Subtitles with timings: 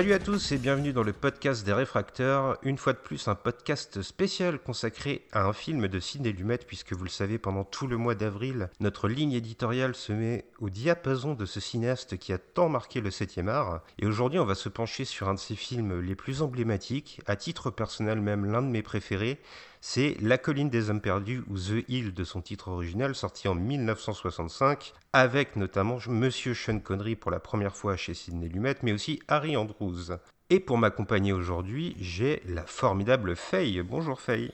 [0.00, 2.56] Salut à tous et bienvenue dans le podcast des réfracteurs.
[2.62, 6.94] Une fois de plus, un podcast spécial consacré à un film de Sidney Lumet, puisque
[6.94, 11.34] vous le savez, pendant tout le mois d'avril, notre ligne éditoriale se met au diapason
[11.34, 13.82] de ce cinéaste qui a tant marqué le 7 art.
[13.98, 17.36] Et aujourd'hui, on va se pencher sur un de ses films les plus emblématiques, à
[17.36, 19.38] titre personnel même l'un de mes préférés,
[19.80, 23.54] c'est La colline des hommes perdus ou The Hill de son titre original sorti en
[23.54, 29.20] 1965 avec notamment Monsieur Sean Connery pour la première fois chez Sidney Lumet mais aussi
[29.28, 30.12] Harry Andrews.
[30.50, 33.80] Et pour m'accompagner aujourd'hui, j'ai la formidable Faye.
[33.82, 34.52] Bonjour Faye.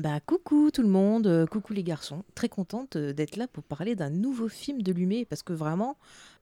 [0.00, 2.24] Bah coucou tout le monde, euh, coucou les garçons.
[2.34, 5.96] Très contente euh, d'être là pour parler d'un nouveau film de Lumet parce que vraiment,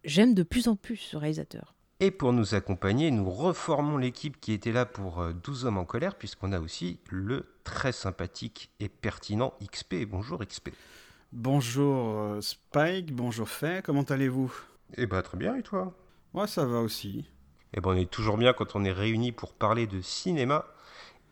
[0.04, 1.74] j'aime de plus en plus ce réalisateur.
[2.00, 5.84] Et pour nous accompagner, nous reformons l'équipe qui était là pour 12 euh, hommes en
[5.84, 10.04] colère, puisqu'on a aussi le très sympathique et pertinent XP.
[10.06, 10.70] Bonjour XP.
[11.32, 14.52] Bonjour euh, Spike, bonjour Faye, comment allez-vous?
[14.96, 15.94] Eh ben très bien, et toi?
[16.34, 17.30] Moi ça va aussi.
[17.74, 20.66] Eh ben on est toujours bien quand on est réunis pour parler de cinéma.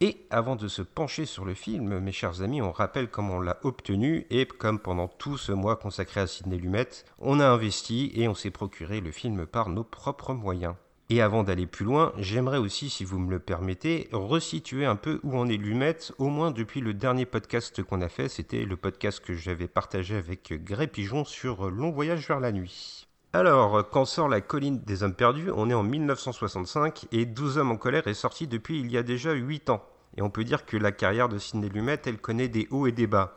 [0.02, 3.40] Et avant de se pencher sur le film, mes chers amis, on rappelle comment on
[3.40, 8.10] l'a obtenu et comme pendant tout ce mois consacré à Sidney Lumet, on a investi
[8.14, 10.74] et on s'est procuré le film par nos propres moyens.
[11.12, 15.18] Et avant d'aller plus loin, j'aimerais aussi, si vous me le permettez, resituer un peu
[15.24, 18.76] où en est Lumet, au moins depuis le dernier podcast qu'on a fait, c'était le
[18.76, 23.08] podcast que j'avais partagé avec Gré Pigeon sur Long Voyage vers la nuit.
[23.32, 27.72] Alors, quand sort La colline des hommes perdus, on est en 1965 et 12 hommes
[27.72, 29.84] en colère est sorti depuis il y a déjà 8 ans.
[30.16, 32.92] Et on peut dire que la carrière de Sidney Lumet, elle connaît des hauts et
[32.92, 33.34] des bas.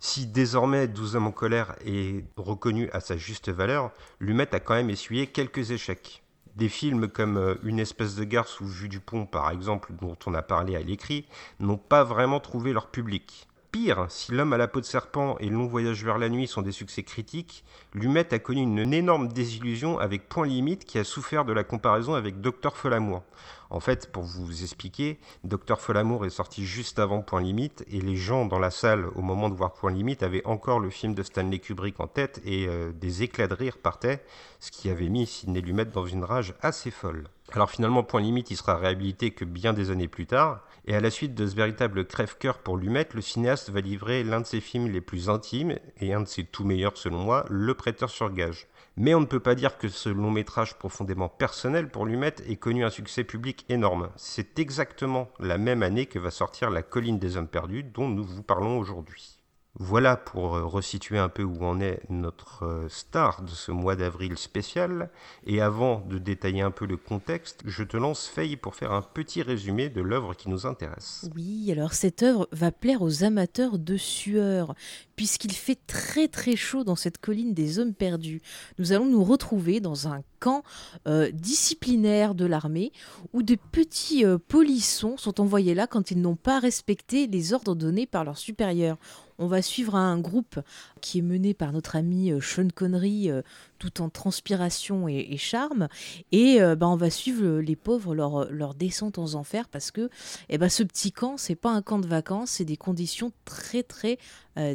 [0.00, 4.74] Si désormais 12 hommes en colère est reconnu à sa juste valeur, Lumet a quand
[4.74, 6.21] même essuyé quelques échecs.
[6.56, 10.16] Des films comme euh, Une espèce de gare sous vue du pont, par exemple, dont
[10.26, 11.26] on a parlé à l'écrit,
[11.60, 13.48] n'ont pas vraiment trouvé leur public.
[13.72, 16.60] Pire, si L'homme à la peau de serpent et Long voyage vers la nuit sont
[16.60, 21.46] des succès critiques, Lumet a connu une énorme désillusion avec Point Limite qui a souffert
[21.46, 23.22] de la comparaison avec Docteur Folamour.
[23.70, 28.16] En fait, pour vous expliquer, Docteur Folamour est sorti juste avant Point Limite et les
[28.16, 31.22] gens dans la salle au moment de voir Point Limite avaient encore le film de
[31.22, 34.22] Stanley Kubrick en tête et euh, des éclats de rire partaient,
[34.60, 37.24] ce qui avait mis Sidney Lumet dans une rage assez folle.
[37.52, 41.00] Alors finalement, Point Limite, il sera réhabilité que bien des années plus tard, et à
[41.00, 44.60] la suite de ce véritable crève-cœur pour Lumet, le cinéaste va livrer l'un de ses
[44.60, 48.32] films les plus intimes, et un de ses tout meilleurs selon moi, Le Prêteur sur
[48.32, 48.66] gage.
[48.96, 52.56] Mais on ne peut pas dire que ce long métrage profondément personnel pour Lumet ait
[52.56, 54.10] connu un succès public énorme.
[54.16, 58.24] C'est exactement la même année que va sortir La colline des hommes perdus dont nous
[58.24, 59.31] vous parlons aujourd'hui.
[59.78, 63.96] Voilà pour euh, resituer un peu où en est notre euh, star de ce mois
[63.96, 65.08] d'avril spécial.
[65.46, 69.00] Et avant de détailler un peu le contexte, je te lance Faye pour faire un
[69.00, 71.26] petit résumé de l'œuvre qui nous intéresse.
[71.34, 74.74] Oui, alors cette œuvre va plaire aux amateurs de sueur,
[75.16, 78.42] puisqu'il fait très très chaud dans cette colline des hommes perdus.
[78.78, 80.64] Nous allons nous retrouver dans un camp
[81.08, 82.92] euh, disciplinaire de l'armée
[83.32, 88.06] où des petits polissons sont envoyés là quand ils n'ont pas respecté les ordres donnés
[88.06, 88.98] par leurs supérieurs.
[89.42, 90.60] On va suivre un groupe
[91.00, 93.42] qui est mené par notre ami euh, Sean Connery, euh,
[93.80, 95.88] tout en transpiration et, charme.
[96.30, 100.10] Et euh, bah, on va suivre les pauvres leur, descente aux enfers parce que
[100.48, 103.82] eh ben, ce petit camp, c'est pas un camp de vacances, c'est des conditions très
[103.82, 104.16] très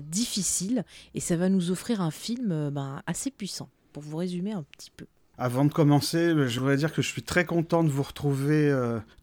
[0.02, 0.84] difficiles.
[1.14, 4.92] Et ça va nous offrir un film ben, assez puissant, pour vous résumer un petit
[4.92, 5.06] peu.
[5.40, 8.74] Avant de commencer, je voudrais dire que je suis très content de vous retrouver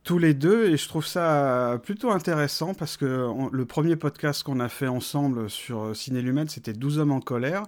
[0.05, 4.61] tous les deux et je trouve ça plutôt intéressant parce que le premier podcast qu'on
[4.61, 7.63] a fait ensemble sur Ciné Lumen, c'était 12 hommes en colère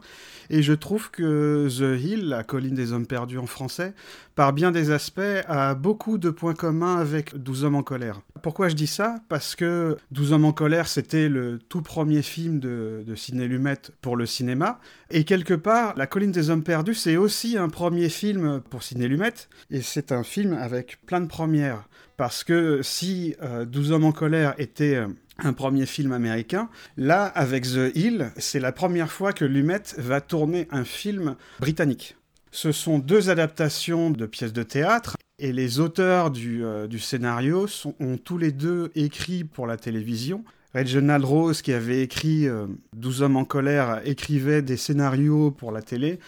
[0.51, 3.95] et je trouve que The Hill, la colline des hommes perdus en français,
[4.35, 8.21] par bien des aspects a beaucoup de points communs avec 12 hommes en colère.
[8.43, 9.17] Pourquoi je dis ça?
[9.31, 14.15] Parce que 12 hommes en colère, c'était le tout premier film de, Ciné Lumet pour
[14.15, 14.79] le cinéma
[15.11, 18.36] et quelque part, La colline des hommes perdus, c'est aussi un premier film
[18.71, 19.33] pour Ciné Lumet
[19.71, 21.89] et c'est un film avec plein de premières.
[22.17, 23.37] Parce que si
[23.67, 28.31] 12 euh, hommes en colère était euh, un premier film américain, là, avec The Hill,
[28.39, 32.17] c'est la première fois que Lumet va tourner un film britannique.
[32.53, 37.67] Ce sont deux adaptations de pièces de théâtre et les auteurs du, euh, scénario
[38.01, 40.43] ont tous les deux écrit pour la télévision.
[40.75, 42.47] Reginald Rose, qui avait écrit
[42.95, 46.19] 12 hommes en colère, écrivait des scénarios pour la télé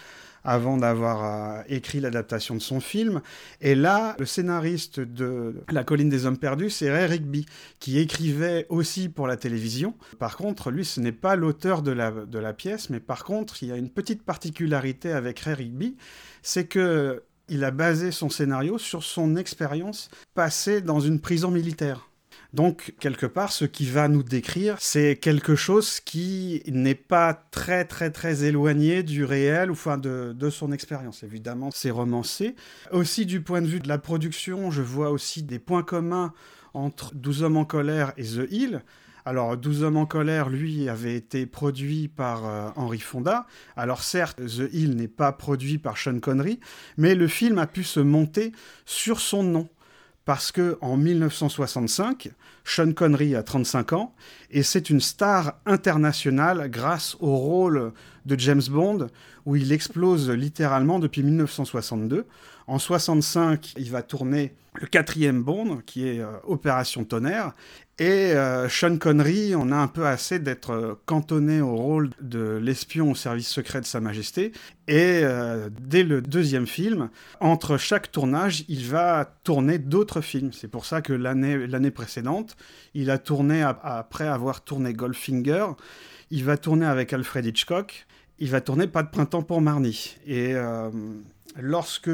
[0.48, 3.20] avant d'avoir euh, écrit l'adaptation de son film.
[3.60, 7.44] Et là, le scénariste de La colline des hommes perdus, c'est Ray Rigby,
[7.80, 9.94] qui écrivait aussi pour la télévision.
[10.18, 13.72] Par contre, lui, ce n'est pas l'auteur de la, pièce, mais par contre, il y
[13.72, 15.96] a une petite particularité avec Ray Rigby,
[16.42, 22.08] c'est que il a basé son scénario sur son expérience passée dans une prison militaire.
[22.54, 27.84] Donc, quelque part, ce qui va nous décrire, c'est quelque chose qui n'est pas très,
[27.84, 31.22] très, très éloigné du réel, ou enfin de, son expérience.
[31.22, 32.56] Évidemment, c'est romancé.
[32.90, 36.32] Aussi, du point de vue de la production, je vois aussi des points communs
[36.72, 38.82] entre 12 hommes en colère et The Hill.
[39.26, 43.46] Alors, 12 hommes en colère, lui, avait été produit par euh, Henry Fonda.
[43.76, 46.60] Alors, certes, The Hill n'est pas produit par Sean Connery,
[46.96, 48.52] mais le film a pu se monter
[48.86, 49.68] sur son nom
[50.28, 52.32] parce que en 1965,
[52.62, 54.14] Sean Connery a 35 ans
[54.50, 57.94] et c'est une star internationale grâce au rôle
[58.26, 59.06] de James Bond
[59.46, 62.26] où il explose littéralement depuis 1962.
[62.68, 67.54] En 65, il va tourner le quatrième Bond qui est euh, Opération Tonnerre
[67.98, 72.60] et euh, Sean Connery, on a un peu assez d'être euh, cantonné au rôle de
[72.62, 74.52] l'espion au service secret de Sa Majesté.
[74.86, 75.22] Et
[75.80, 77.10] dès le deuxième film,
[77.40, 80.52] entre chaque tournage, il va tourner d'autres films.
[80.52, 82.56] C'est pour ça que l'année précédente,
[82.94, 85.66] il a tourné, après avoir tourné Goldfinger,
[86.30, 88.06] il va tourner avec Alfred Hitchcock,
[88.38, 90.16] il va tourner Pas de printemps pour Marnie.
[90.26, 90.54] Et
[91.56, 92.10] lorsque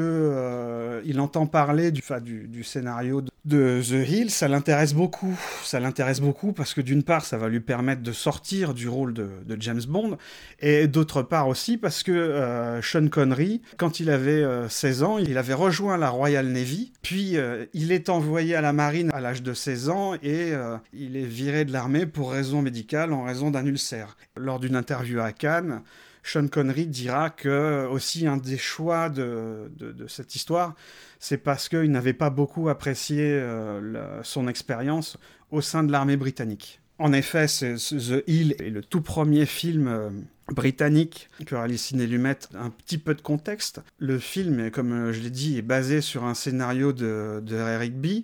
[1.05, 5.39] il entend parler du, scénario de The Hill, ça l'intéresse beaucoup.
[5.63, 9.13] Ça l'intéresse beaucoup parce que d'une part, ça va lui permettre de sortir du rôle
[9.13, 9.29] de,
[9.59, 10.17] James Bond,
[10.59, 15.17] et d'autre part aussi parce que euh, Sean Connery, quand il avait 16 euh, ans,
[15.17, 19.21] il avait rejoint la Royal Navy, puis euh, il est envoyé à la marine à
[19.21, 20.53] l'âge de 16 ans et
[20.93, 24.17] il est viré de l'armée pour raison médicale en raison d'un ulcère.
[24.35, 25.81] Lors d'une interview à Cannes,
[26.25, 29.69] Sean Connery dira que aussi un des choix de,
[30.07, 30.73] cette histoire,
[31.19, 35.17] c'est parce qu'il n'avait pas beaucoup apprécié euh, son expérience
[35.51, 36.81] au sein de l'armée britannique.
[36.97, 40.09] En effet, The Hill est le tout premier film euh,
[40.49, 42.37] britannique que réalise Ciné Lumet.
[42.55, 43.81] Un petit peu de contexte.
[43.99, 48.23] Le film, comme je l'ai dit, est basé sur un scénario de, de Eric B.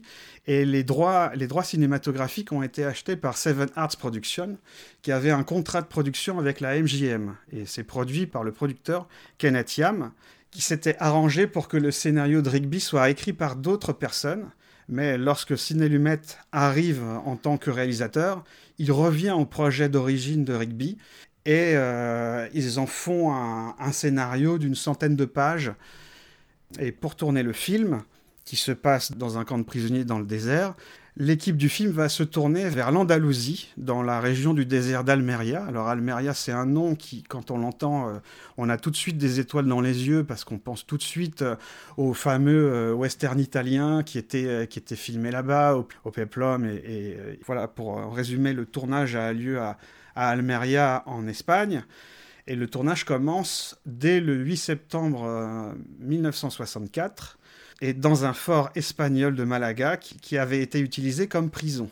[0.52, 1.32] Et les droits,
[1.64, 4.58] cinématographiques ont été achetés par Seven Arts Productions,
[5.02, 7.38] qui avait un contrat de production avec la MGM.
[7.54, 9.08] Et c'est produit par le producteur
[9.38, 10.12] Kenneth Yam,
[10.50, 14.50] qui s'était arrangé pour que le scénario de Rigby soit écrit par d'autres personnes
[14.90, 16.20] mais lorsque Ciné Lumet
[16.52, 18.44] arrive en tant que réalisateur,
[18.78, 20.98] il revient au projet d'origine de Rigby
[21.46, 25.72] et euh, ils en font un, scénario d'une centaine de pages.
[26.80, 28.04] Et pour tourner le film,
[28.52, 30.76] qui se passe dans un camp de prisonniers dans le désert,
[31.16, 35.64] l'équipe du film va se tourner vers l'Andalousie, dans la région du désert d'Almeria.
[35.64, 38.20] Alors Almeria, c'est un nom qui, quand on l'entend, euh,
[38.58, 41.02] on a tout de suite des étoiles dans les yeux parce qu'on pense tout de
[41.02, 41.56] suite euh,
[41.96, 46.66] au fameux euh, western italien qui était, qui était filmé là-bas, au, Peplum.
[46.66, 49.78] Et, voilà, pour résumer, le tournage a lieu à
[50.14, 51.86] Almeria en Espagne.
[52.48, 57.38] Et le tournage commence dès le 8 septembre 1964
[57.82, 61.90] et dans un fort espagnol de Malaga qui, avait été utilisé comme prison.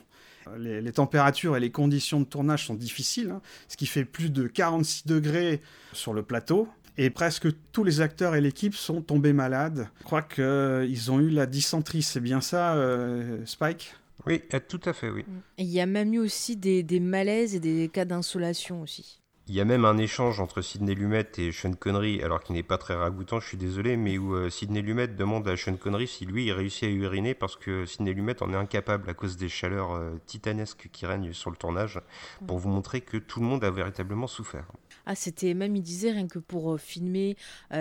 [0.57, 4.47] Les, températures et les conditions de tournage sont difficiles, hein, ce qui fait plus de
[4.47, 5.61] 46 degrés
[5.93, 6.67] sur le plateau.
[6.97, 9.87] Et presque tous les acteurs et l'équipe sont tombés malades.
[9.99, 13.93] Je crois qu'ils ont eu la dysenterie, c'est bien ça, euh, Spike?
[14.25, 15.23] Oui, euh, tout à fait, oui.
[15.57, 19.18] il y a même eu aussi des, des malaises et des cas d'insolation aussi.
[19.49, 22.61] Il y a même un échange entre Sidney Lumet et Sean Connery, alors qu'il n'est
[22.61, 26.07] pas très ragoûtant, je suis désolé, mais où euh, Sidney Lumet demande à Sean Connery
[26.07, 29.37] si lui il réussit à uriner parce que Sidney Lumet en est incapable à cause
[29.37, 31.99] des chaleurs euh, titanesques qui règnent sur le tournage,
[32.45, 34.67] pour vous montrer que tout le monde a véritablement souffert.
[35.07, 37.35] Ah, c'était même, il disait, rien que pour euh, filmer,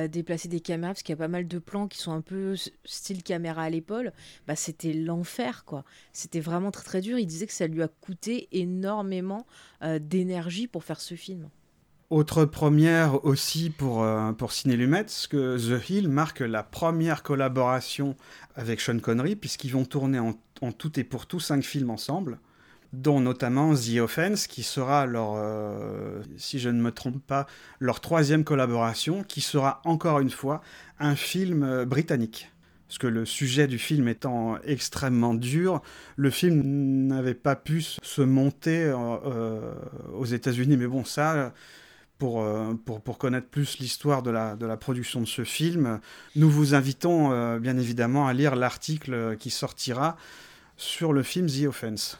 [0.09, 2.55] déplacer des caméras, parce qu'il y a pas mal de plans qui sont un peu
[2.87, 4.15] style caméra à l'épaule,
[4.47, 5.85] bah, c'était l'enfer, quoi.
[6.15, 7.19] C'était vraiment très très dur.
[7.19, 9.47] Il disait que ça lui a coûté énormément
[9.83, 11.51] d'énergie pour faire ce film.
[12.11, 18.17] Autre première aussi pour, euh, pour Ciné Lumet, que The Hill marque la première collaboration
[18.55, 20.33] avec Sean Connery, puisqu'ils vont tourner en,
[20.73, 22.39] tout et pour tout cinq films ensemble,
[22.95, 27.47] dont notamment The Offense, qui sera leur, euh, si je ne me trompe pas,
[27.79, 30.63] leur troisième collaboration, qui sera encore une fois
[30.99, 32.51] un film euh, britannique.
[32.87, 35.83] Parce que le sujet du film étant extrêmement dur,
[36.17, 36.63] le film
[37.07, 38.91] n'avait pas pu se monter
[40.15, 40.79] aux États-Unis.
[40.79, 41.53] Mais bon, ça,
[42.23, 46.01] euh, pour, pour, connaître plus l'histoire de la, de la production de ce film,
[46.37, 50.17] nous vous invitons euh, bien évidemment à lire l'article qui sortira
[50.77, 52.19] sur le film The Offense.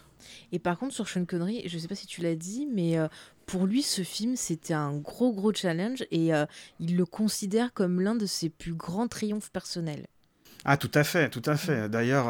[0.53, 2.99] Et par contre, sur Sean Connery, je ne sais pas si tu l'as dit, mais
[2.99, 3.09] euh,
[3.47, 6.47] pour lui, ce film, c'était un gros, gros challenge et euh,
[6.81, 10.07] il le considère comme l'un de ses plus grands triomphes personnels.
[10.65, 11.89] Ah, tout à fait, tout à fait.
[11.89, 12.27] D'ailleurs,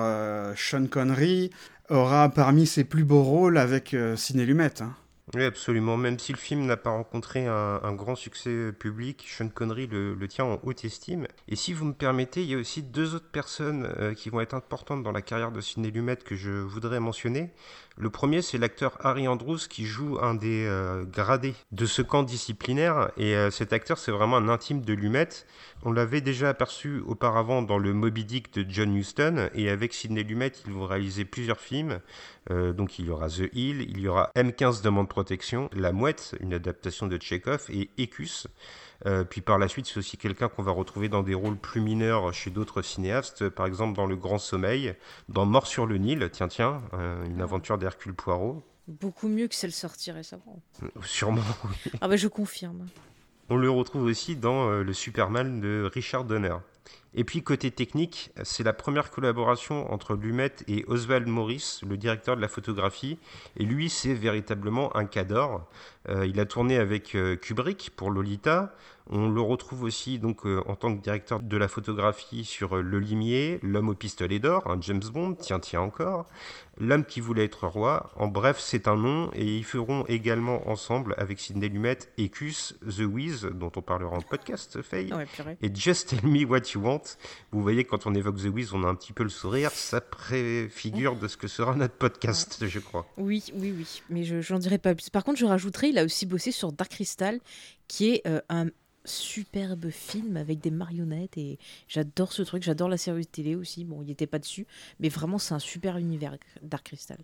[0.56, 1.50] Sean Connery
[1.88, 4.82] aura parmi ses plus beaux rôles avec Ciné Lumet.
[4.82, 4.94] hein.
[5.34, 5.98] Oui, absolument.
[5.98, 10.28] Même si le film n'a pas rencontré un, grand succès public, Sean Connery le, le
[10.28, 11.26] tient en haute estime.
[11.48, 14.40] Et si vous me permettez, il y a aussi deux autres personnes euh, qui vont
[14.40, 17.50] être importantes dans la carrière de Sidney Lumet que je voudrais mentionner.
[18.00, 22.22] Le premier, c'est l'acteur Harry Andrews qui joue un des euh, gradés de ce camp
[22.22, 23.10] disciplinaire.
[23.16, 25.28] Et euh, cet acteur, c'est vraiment un intime de Lumet.
[25.82, 29.48] On l'avait déjà aperçu auparavant dans le Moby Dick de John Huston.
[29.52, 31.98] Et avec Sidney Lumet, ils vont réaliser plusieurs films.
[32.52, 36.36] Euh, donc il y aura The Hill, il y aura M15 Demande Protection, La Mouette,
[36.38, 38.46] une adaptation de Tchekhov, et Écus.
[39.06, 41.80] Euh, puis par la suite, c'est aussi quelqu'un qu'on va retrouver dans des rôles plus
[41.80, 44.94] mineurs chez d'autres cinéastes, par exemple dans Le Grand Sommeil,
[45.28, 48.62] dans Mort sur le Nil, tiens tiens, euh, une aventure d'Hercule Poirot.
[48.88, 50.62] Beaucoup mieux que celle sortie récemment.
[50.82, 51.92] Euh, Sûrement, oui.
[52.00, 52.86] Ah bah je confirme.
[53.50, 56.54] On le retrouve aussi dans Le Superman de Richard Donner.
[57.14, 62.36] Et puis côté technique, c'est la première collaboration entre Lumet et Oswald Morris, le directeur
[62.36, 63.18] de la photographie.
[63.56, 65.66] Et lui, c'est véritablement un cador.
[66.08, 68.74] Euh, il a tourné avec euh, Kubrick pour Lolita.
[69.10, 72.82] On le retrouve aussi donc euh, en tant que directeur de la photographie sur euh,
[72.82, 76.26] Le Limier, L'homme au pistolet d'or, un James Bond, tiens tiens encore,
[76.80, 78.12] L'homme qui voulait être roi.
[78.16, 83.00] En bref, c'est un nom et ils feront également ensemble avec Sidney Lumet Ecus, The
[83.00, 85.12] Wiz, dont on parlera en podcast, Faye.
[85.12, 85.26] Ouais.
[85.60, 87.02] Et Just Tell Me What You Want.
[87.50, 89.72] Vous voyez, quand on évoque The Wiz, on a un petit peu le sourire.
[89.72, 93.06] Ça préfigure de ce que sera notre podcast, je crois.
[93.16, 95.10] Oui, oui, oui, mais je j'en dirai pas plus.
[95.10, 97.40] Par contre, je rajouterai, il a aussi bossé sur Dark Crystal,
[97.88, 98.66] qui est euh, un
[99.04, 103.84] superbe film avec des marionnettes et j'adore ce truc, j'adore la série de télé aussi.
[103.84, 104.66] Bon, il n'était pas dessus,
[105.00, 107.18] mais vraiment, c'est un super univers Dark Crystal.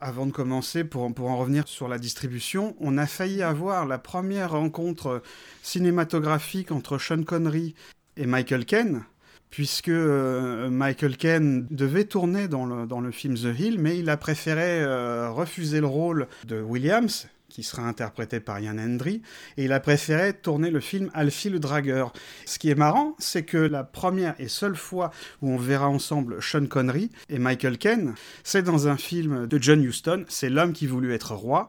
[0.00, 3.98] Avant de commencer, pour, pour en revenir sur la distribution, on a failli avoir la
[3.98, 5.22] première rencontre
[5.62, 7.74] cinématographique entre Sean Connery
[8.16, 9.04] et Michael Caine,
[9.50, 14.10] puisque euh, Michael Caine devait tourner dans le, dans le film The Hill, mais il
[14.10, 19.22] a préféré euh, refuser le rôle de Williams, qui sera interprété par Ian Hendry,
[19.56, 22.12] et il a préféré tourner le film Alfie le Dragueur.
[22.46, 26.42] Ce qui est marrant, c'est que la première et seule fois où on verra ensemble
[26.42, 30.88] Sean Connery et Michael Caine, c'est dans un film de John Huston, c'est L'homme qui
[30.88, 31.68] voulut être roi,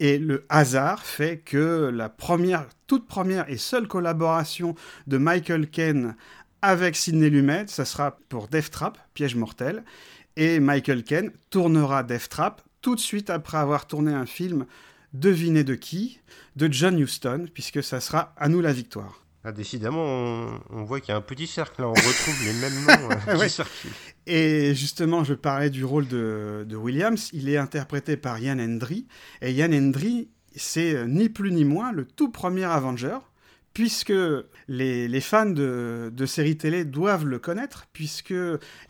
[0.00, 4.74] et le hasard fait que la première, toute première et seule collaboration
[5.06, 6.14] de Michael Caine
[6.60, 9.82] avec Sidney Lumet, ça sera pour Death Trap, Piège mortel,
[10.36, 14.66] et Michael Caine tournera Death Trap tout de suite après avoir tourné un film
[15.12, 16.20] Devinez de qui?
[16.56, 19.18] De John Huston, puisque ça sera À nous la victoire.
[19.44, 21.80] Ah, décidément, on, on voit qu'il y a un petit cercle.
[21.82, 21.88] là.
[21.88, 23.48] On retrouve les mêmes noms euh, Ouais.
[23.48, 23.90] circulent.
[24.26, 27.28] Et justement, je parlais du rôle de, de Williams.
[27.32, 29.06] Il est interprété par Ian Hendry.
[29.40, 33.18] Et Ian Hendry, c'est euh, ni plus ni moins le tout premier Avenger,
[33.74, 34.12] puisque
[34.68, 38.34] les, les fans de, de séries télé doivent le connaître, puisque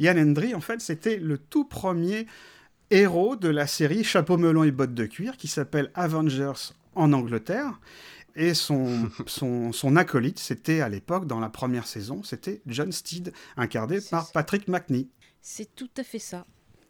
[0.00, 2.26] Ian Hendry, en fait, c'était le tout premier
[2.92, 7.80] héros de la série Chapeau melon et bottes de cuir, qui s'appelle Avengers en Angleterre.
[8.37, 13.32] Et son, son, son acolyte, c'était à l'époque, dans la première saison, c'était John Steed,
[13.56, 14.32] incarné par ça.
[14.32, 15.08] Patrick McNee.
[15.40, 16.46] C'est tout à fait ça.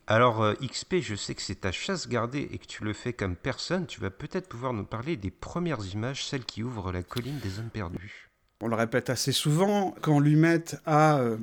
[0.09, 3.13] Alors, euh, XP, je sais que c'est ta chasse gardée et que tu le fais
[3.13, 3.87] comme personne.
[3.87, 7.61] Tu vas peut-être pouvoir nous parler des premières images, celles qui ouvrent la colline des
[7.61, 8.29] hommes perdus.
[8.61, 11.37] On le répète assez souvent, quand Lumet a euh,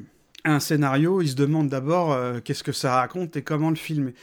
[0.46, 4.14] un scénario, il se demande d'abord euh, qu'est-ce que ça raconte et comment le filmer.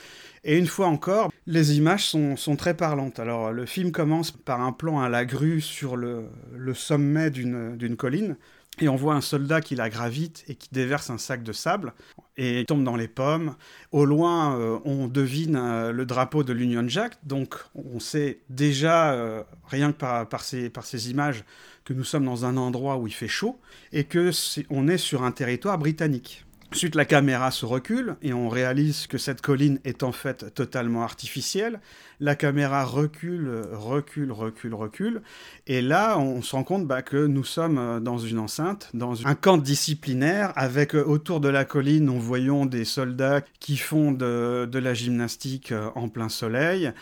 [0.45, 3.19] Et une fois encore, les images sont, sont très parlantes.
[3.19, 7.97] Alors, le film commence par un plan à la grue sur le, le sommet d'une
[7.97, 8.37] colline.
[8.81, 11.95] Et on voit un soldat qui la gravite et qui déverse un sac de sable
[12.37, 13.57] et tombe dans les pommes.
[13.93, 19.13] Au loin, euh, on devine euh, le drapeau de l'Union Jack, donc on sait déjà,
[19.13, 21.45] euh, rien que par, ces, images,
[21.85, 23.59] que nous sommes dans un endroit où il fait chaud
[23.93, 24.31] et que
[24.71, 26.46] on est sur un territoire britannique.
[26.73, 31.03] Ensuite, la caméra se recule et on réalise que cette colline est en fait totalement
[31.03, 31.81] artificielle.
[32.19, 35.23] La caméra recule, recule, recule, recule.
[35.69, 39.27] Et là, on se rend compte bah, que nous sommes euh, dans une enceinte, dans
[39.27, 44.11] un camp disciplinaire, avec euh, autour de la colline, nous voyons des soldats qui font
[44.11, 46.93] de, la gymnastique euh, en plein soleil.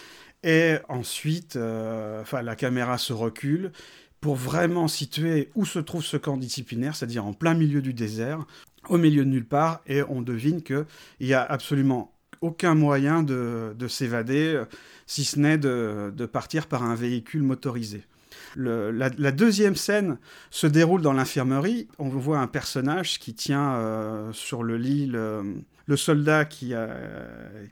[0.43, 3.73] Et ensuite, la caméra se recule
[4.21, 8.47] pour vraiment situer où se trouve ce camp disciplinaire, c'est-à-dire en plein milieu du désert,
[8.89, 10.87] au milieu de nulle part, et on devine qu'il
[11.21, 14.65] n'y a absolument aucun moyen de, de s'évader, euh,
[15.07, 18.05] si ce n'est de, partir par un véhicule motorisé.
[18.57, 20.19] La, deuxième scène
[20.51, 21.89] se déroule dans l'infirmerie.
[21.99, 25.43] On voit un personnage qui tient euh, sur le lit le,
[25.87, 26.89] le soldat qui a,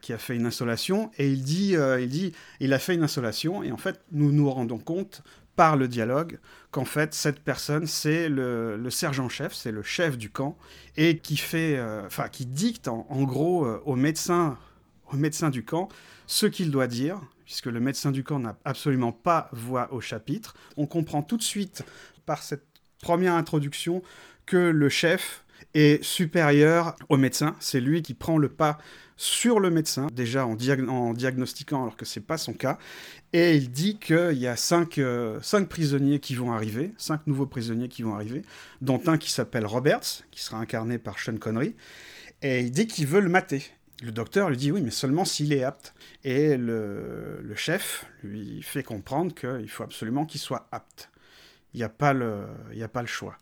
[0.00, 3.02] qui a fait une insolation et il dit, euh, il dit, il a fait une
[3.02, 5.23] insolation et en fait, nous nous rendons compte
[5.56, 6.38] par le dialogue
[6.71, 10.56] qu'en fait, cette personne, c'est le, sergent-chef, c'est le chef du camp
[10.97, 14.56] et qui fait, euh, enfin, qui dicte en, en gros euh, au médecin,
[15.12, 15.88] au médecin du camp
[16.26, 20.54] ce qu'il doit dire, puisque le médecin du camp n'a absolument pas voix au chapitre.
[20.78, 21.82] On comprend tout de suite
[22.25, 22.64] par cette
[23.02, 24.02] première introduction
[24.47, 25.44] que le chef
[25.75, 27.54] est supérieur au médecin.
[27.61, 28.78] C'est lui qui prend le pas
[29.16, 32.78] sur le médecin, déjà en, diag- en diagnostiquant alors que c'est pas son cas.
[33.33, 37.47] Et il dit qu'il y a cinq, euh, cinq prisonniers qui vont arriver, cinq nouveaux
[37.47, 38.42] prisonniers qui vont arriver,
[38.81, 41.75] dont un qui s'appelle Roberts, qui sera incarné par Sean Connery.
[42.42, 43.64] Et il dit qu'il veut le mater.
[44.02, 45.95] Le docteur lui dit oui, mais seulement s'il est apte.
[46.25, 51.11] Et le, le chef lui fait comprendre qu'il faut absolument qu'il soit apte.
[51.73, 51.92] Il n'y a,
[52.75, 53.38] y a pas le choix.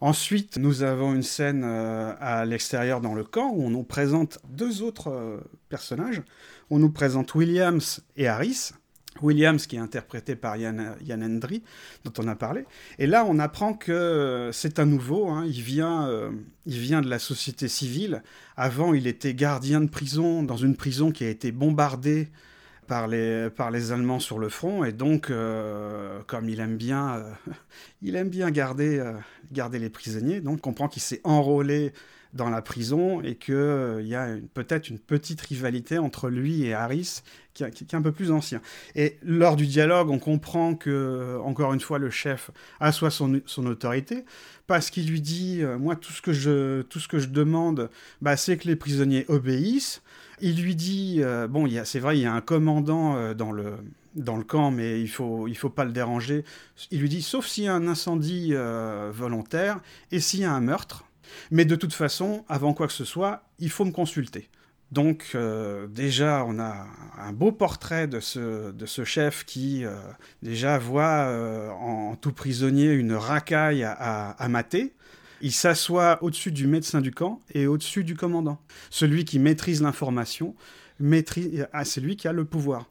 [0.00, 4.38] Ensuite, nous avons une scène euh, à l'extérieur dans le camp où on nous présente
[4.48, 5.38] deux autres euh,
[5.68, 6.22] personnages.
[6.70, 8.70] On nous présente Williams et Harris.
[9.20, 11.64] Williams qui est interprété par Yann, Hendry,
[12.04, 12.64] dont on a parlé.
[13.00, 15.28] Et là, on apprend que euh, c'est un nouveau.
[15.28, 15.44] hein.
[15.44, 16.08] il, vient,
[16.66, 18.22] il vient de la société civile.
[18.56, 22.28] Avant, il était gardien de prison dans une prison qui a été bombardée
[22.88, 24.82] par les, par les Allemands sur le front.
[24.82, 27.52] Et donc, euh, comme il aime bien, euh,
[28.02, 29.12] il aime bien garder, euh,
[29.52, 31.92] garder les prisonniers, donc on comprend qu'il s'est enrôlé
[32.34, 37.22] dans la prison et qu'il y a peut-être une petite rivalité entre lui et Harris
[37.54, 38.60] qui, est un peu plus ancien.
[38.94, 43.66] Et lors du dialogue, on comprend que, encore une fois, le chef assoit son, son
[43.66, 44.24] autorité
[44.66, 47.90] parce qu'il lui dit euh, Moi, tout ce que je, tout ce que je demande,
[48.20, 50.02] bah, c'est que les prisonniers obéissent.
[50.40, 53.74] Il lui dit euh, Bon, c'est vrai, il y a un commandant euh, dans le.
[54.14, 56.44] Dans le camp, mais il faut, il faut pas le déranger.
[56.90, 59.80] Il lui dit, sauf s'il y a un incendie euh, volontaire
[60.10, 61.04] et s'il y a un meurtre.
[61.50, 64.48] Mais de toute façon, avant quoi que ce soit, il faut me consulter.
[64.90, 66.86] Donc euh, déjà, on a
[67.18, 69.96] un beau portrait de ce, de ce chef qui euh,
[70.42, 74.94] déjà voit euh, en, tout prisonnier une racaille à mater.
[75.40, 78.58] Il s'assoit au-dessus du médecin du camp et au-dessus du commandant.
[78.90, 80.56] Celui qui maîtrise l'information,
[80.98, 82.86] maîtrise, ah, c'est lui qui a le pouvoir.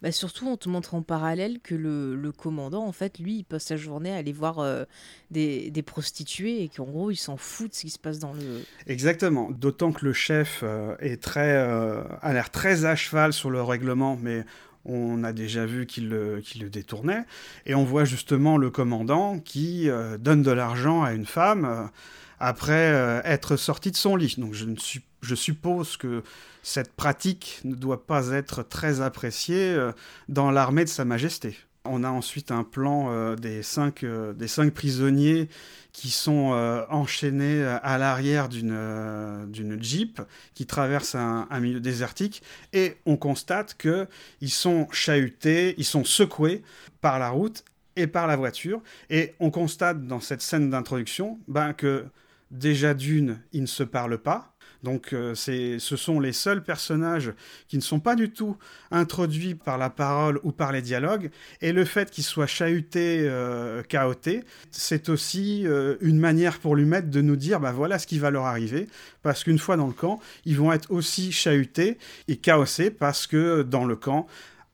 [0.00, 3.64] Bah surtout, on te montre en parallèle que le, commandant, en fait, lui, il passe
[3.64, 4.84] sa journée à aller voir euh,
[5.32, 8.62] des, prostituées et qu'en gros, il s'en fout de ce qui se passe dans le.
[8.86, 9.50] Exactement.
[9.50, 13.60] D'autant que le chef euh, est très, euh, a l'air très à cheval sur le
[13.60, 14.44] règlement, mais
[14.84, 17.24] on a déjà vu qu'il le, détournait.
[17.66, 19.88] Et on voit justement le commandant qui
[20.20, 21.90] donne de l'argent à une femme
[22.38, 24.36] après être sorti de son lit.
[24.38, 26.22] Donc je suppose que
[26.68, 29.92] cette pratique ne doit pas être très appréciée euh,
[30.28, 31.56] dans l'armée de Sa Majesté.
[31.86, 35.48] On a ensuite un plan euh, des, cinq, euh, des cinq prisonniers
[35.92, 36.50] qui sont
[36.90, 40.20] enchaînés à l'arrière d'une jeep
[40.54, 44.06] qui traverse un, milieu désertique et on constate que
[44.40, 46.62] ils sont chahutés, ils sont secoués
[47.00, 47.64] par la route
[47.96, 52.04] et par la voiture et on constate dans cette scène d'introduction ben, que
[52.52, 57.32] déjà d'une ils ne se parlent pas donc euh, ce sont les seuls personnages
[57.66, 58.56] qui ne sont pas du tout
[58.90, 61.30] introduits par la parole ou par les dialogues.
[61.60, 67.00] Et le fait qu'ils soient chahutés, euh, chaotés, c'est aussi euh, une manière pour l'humain
[67.00, 68.86] de nous dire bah voilà ce qui va leur arriver.
[69.22, 73.62] Parce qu'une fois dans le camp ils vont être aussi chahutés et chaossés parce que
[73.62, 74.26] dans le camp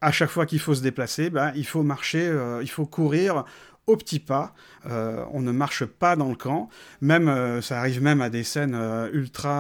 [0.05, 3.45] à chaque fois qu'il faut se déplacer bah, il faut marcher euh, il faut courir
[3.87, 4.55] au petit pas,
[4.87, 6.71] Euh, on ne marche pas dans le camp,
[7.03, 8.79] même euh, ça arrive même à des scènes
[9.13, 9.57] ultra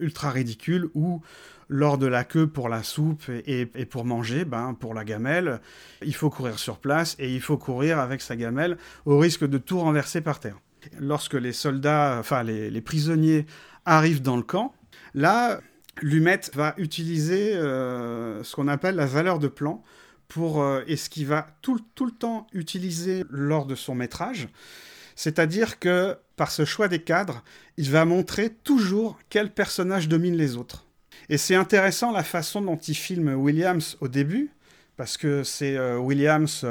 [0.00, 1.22] ultra ridicules où
[1.68, 5.60] lors de la queue pour la soupe et, pour manger, ben, pour la gamelle,
[6.02, 9.58] il faut courir sur place et il faut courir avec sa gamelle au risque de
[9.58, 10.58] tout renverser par terre.
[10.98, 13.44] Lorsque les soldats, enfin les prisonniers
[13.84, 14.72] arrivent dans le camp,
[15.14, 15.60] là,
[16.02, 19.82] Lumet va utiliser euh, ce qu'on appelle la valeur de plan
[20.28, 24.48] pour, euh, et ce qu'il va tout, tout le temps utiliser lors de son métrage.
[25.16, 27.42] C'est-à-dire que par ce choix des cadres,
[27.76, 30.86] il va montrer toujours quel personnage domine les autres.
[31.28, 34.50] Et c'est intéressant la façon dont il filme Williams au début,
[34.96, 36.64] parce que c'est euh, Williams,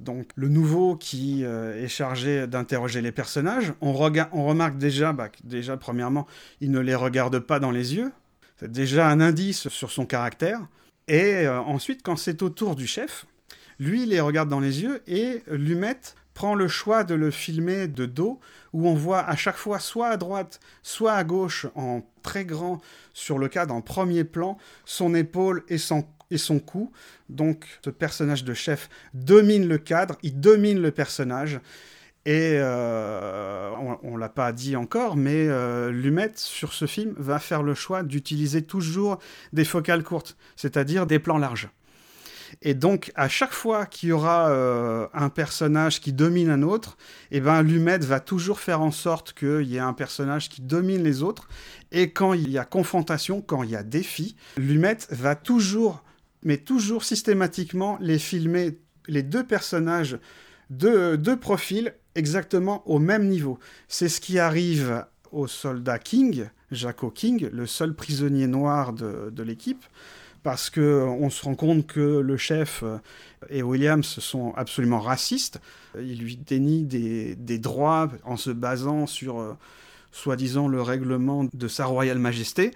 [0.00, 3.74] donc le nouveau, qui est chargé d'interroger les personnages.
[3.80, 3.90] On,
[4.32, 6.26] on remarque déjà, bah, déjà, premièrement,
[6.60, 8.12] il ne les regarde pas dans les yeux.
[8.58, 10.60] C'est déjà un indice sur son caractère.
[11.08, 13.26] Et euh, ensuite, quand c'est au tour du chef,
[13.78, 15.98] lui, il les regarde dans les yeux et Lumet
[16.34, 18.40] prend le choix de le filmer de dos,
[18.72, 22.80] où on voit à chaque fois, soit à droite, soit à gauche, en très grand
[23.12, 26.92] sur le cadre, en premier plan, son épaule et son, et son coup.
[27.28, 31.60] Donc ce personnage de chef domine le cadre, il domine le personnage.
[32.24, 37.40] Et euh, on ne l'a pas dit encore, mais euh, Lumet, sur ce film, va
[37.40, 39.18] faire le choix d'utiliser toujours
[39.52, 41.68] des focales courtes, c'est-à-dire des plans larges.
[42.60, 46.96] Et donc, à chaque fois qu'il y aura euh, un personnage qui domine un autre,
[47.32, 51.02] eh ben, Lumet va toujours faire en sorte qu'il y ait un personnage qui domine
[51.02, 51.48] les autres.
[51.90, 56.04] Et quand il y a confrontation, quand il y a défi, Lumet va toujours,
[56.44, 60.18] mais toujours systématiquement, les filmer, les deux personnages
[60.70, 63.58] de, de profil exactement au même niveau.
[63.88, 69.84] C'est ce qui arrive au soldat King, Jaco King, le seul prisonnier noir de, l'équipe
[70.42, 72.98] parce qu'on se rend compte que le chef euh,
[73.48, 75.60] et Williams sont absolument racistes.
[75.96, 79.56] Ils lui dénient des, droits en se basant sur, euh,
[80.10, 82.72] soi-disant, le règlement de sa royale majesté.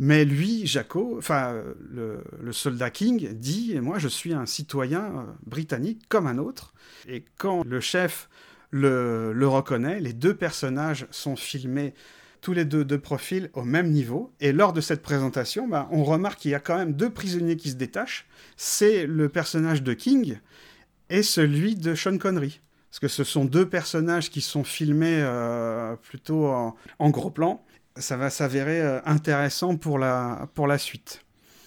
[0.00, 1.54] Mais lui, Jaco, enfin,
[1.90, 6.74] le, soldat King, dit Moi, je suis un citoyen euh, britannique comme un autre.
[7.08, 8.28] Et quand le chef
[8.74, 11.94] le, reconnaît, les deux personnages sont filmés
[12.40, 14.32] tous les deux de profil au même niveau.
[14.40, 17.56] Et lors de cette présentation, bah, on remarque qu'il y a quand même deux prisonniers
[17.56, 18.26] qui se détachent.
[18.56, 20.38] C'est le personnage de King
[21.08, 22.60] et celui de Sean Connery.
[22.90, 27.64] Parce que ce sont deux personnages qui sont filmés euh, plutôt en, gros plan.
[27.96, 31.23] Ça va s'avérer euh, intéressant pour la, pour la suite.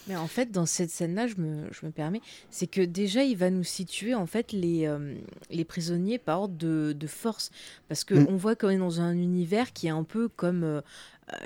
[0.08, 3.36] Mais en fait, dans cette scène-là, je me, je me, permets, c'est que déjà, il
[3.38, 5.15] va nous situer en fait les, euh,
[5.50, 7.52] les prisonniers par ordre de, de force.
[7.88, 8.38] Parce qu'on mm.
[8.38, 10.82] voit qu'on est dans un univers qui est un peu comme euh,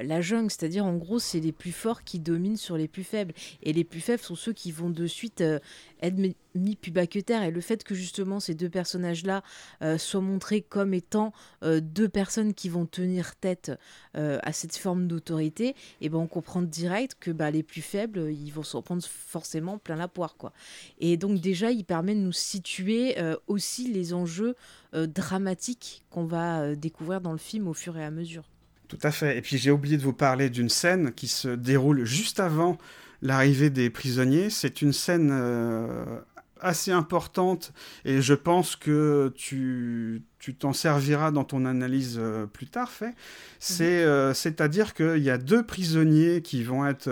[0.02, 3.34] la jungle, c'est-à-dire en gros c'est les plus forts qui dominent sur les plus faibles
[3.64, 5.60] et les plus faibles sont ceux qui vont de suite euh,
[6.02, 6.16] être
[6.54, 9.42] mis plus bas que terre et le fait que justement ces deux personnages-là
[9.82, 13.72] euh, soient montrés comme étant deux personnes qui vont tenir tête
[14.14, 18.32] à cette forme d'autorité, et eh ben on comprend direct que bah, les plus faibles
[18.32, 20.54] ils vont s'en prendre forcément plein la poire quoi.
[21.00, 23.16] Et donc déjà il permet de nous situer
[23.48, 24.56] aussi les enjeux
[24.94, 28.51] dramatiques qu'on va découvrir dans le film au fur et à mesure.
[28.92, 29.38] Tout à fait.
[29.38, 32.78] Et puis j'ai oublié de vous parler d'une scène qui se déroule juste avant
[33.22, 34.50] l'arrivée des prisonniers.
[34.50, 36.20] C'est une scène euh,
[36.60, 37.72] assez importante
[38.04, 40.26] et je pense que tu
[40.60, 43.14] t'en serviras dans ton analyse euh, plus tard, fait.
[43.60, 47.10] C'est, euh, c'est-à-dire qu'il y a deux prisonniers qui vont être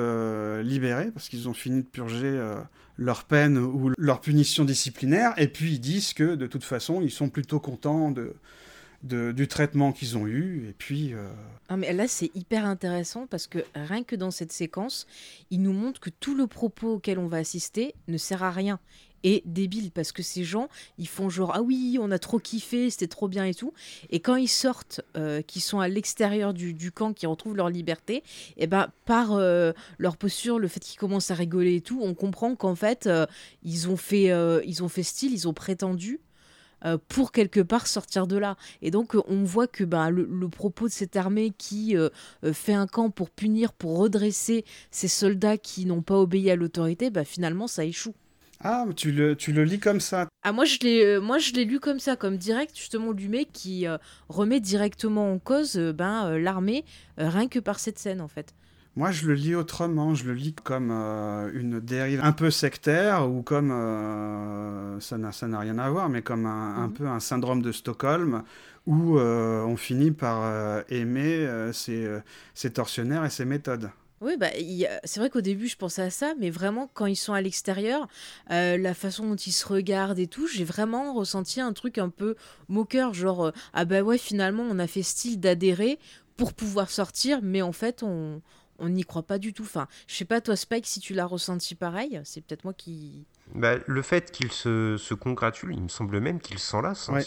[0.61, 2.37] libérés parce qu'ils ont fini de purger
[2.97, 7.11] leur peine ou leur punition disciplinaire et puis ils disent que de toute façon ils
[7.11, 8.33] sont plutôt contents de
[9.03, 10.67] du traitement qu'ils ont eu.
[10.69, 11.13] Et puis.
[11.13, 11.29] Euh,
[11.69, 15.07] ah, mais là, c'est hyper intéressant parce que rien que dans cette séquence,
[15.51, 18.79] il nous montre que tout le propos auquel on va assister ne sert à rien
[19.21, 22.89] et débile parce que ces gens ils font genre ah oui on a trop kiffé
[22.89, 23.73] c'était trop bien et tout
[24.11, 28.15] et quand ils sortent euh, qui sont à l'extérieur du, camp qui retrouvent leur liberté
[28.15, 28.23] et
[28.59, 32.13] eh ben par euh, leur posture le fait qu'ils commencent à rigoler et tout on
[32.13, 33.09] comprend qu'en fait
[33.61, 34.31] ils ont fait
[34.65, 36.21] ils ont fait style ils ont prétendu
[36.85, 38.55] euh, pour quelque part sortir de là.
[38.81, 42.09] Et donc euh, on voit que bah, le, propos de cette armée qui euh,
[42.53, 47.09] fait un camp pour punir, pour redresser ces soldats qui n'ont pas obéi à l'autorité,
[47.09, 48.15] bah, finalement ça échoue.
[48.61, 51.63] Ah, tu le, tu le lis comme ça Ah, moi je l'ai, moi je l'ai
[51.63, 53.85] lu comme ça, comme direct, justement, Lumet qui
[54.27, 56.83] remet directement en cause ben, l'armée,
[57.17, 58.53] rien que par cette scène en fait.
[58.99, 60.13] Moi, je le lis autrement.
[60.13, 65.59] Je le lis comme euh, une dérive un peu sectaire ou comme euh, ça n'a
[65.59, 66.93] rien à voir, mais comme un, mhm.
[66.93, 68.43] peu un syndrome de Stockholm
[68.85, 72.19] où euh, on finit par aimer ses,
[72.73, 73.89] tortionnaires et ses méthodes.
[74.19, 74.49] Oui, bah,
[75.05, 78.09] c'est vrai qu'au début, je pensais à ça, mais vraiment, quand ils sont à l'extérieur,
[78.49, 82.35] la façon dont ils se regardent et tout, j'ai vraiment ressenti un truc un peu
[82.67, 85.99] moqueur, genre, ah bah ouais, finalement, on a fait style d'adhérer
[86.35, 88.41] pour pouvoir sortir, mais en fait, on,
[88.79, 89.63] on n'y croit pas du tout.
[89.63, 93.25] Enfin, je sais pas toi Spike si tu l'as ressenti pareil, c'est peut-être moi qui
[93.55, 97.09] bah, le fait qu'ils se, se congratulent, il me semble même qu'ils s'enlacent.
[97.09, 97.19] Hein,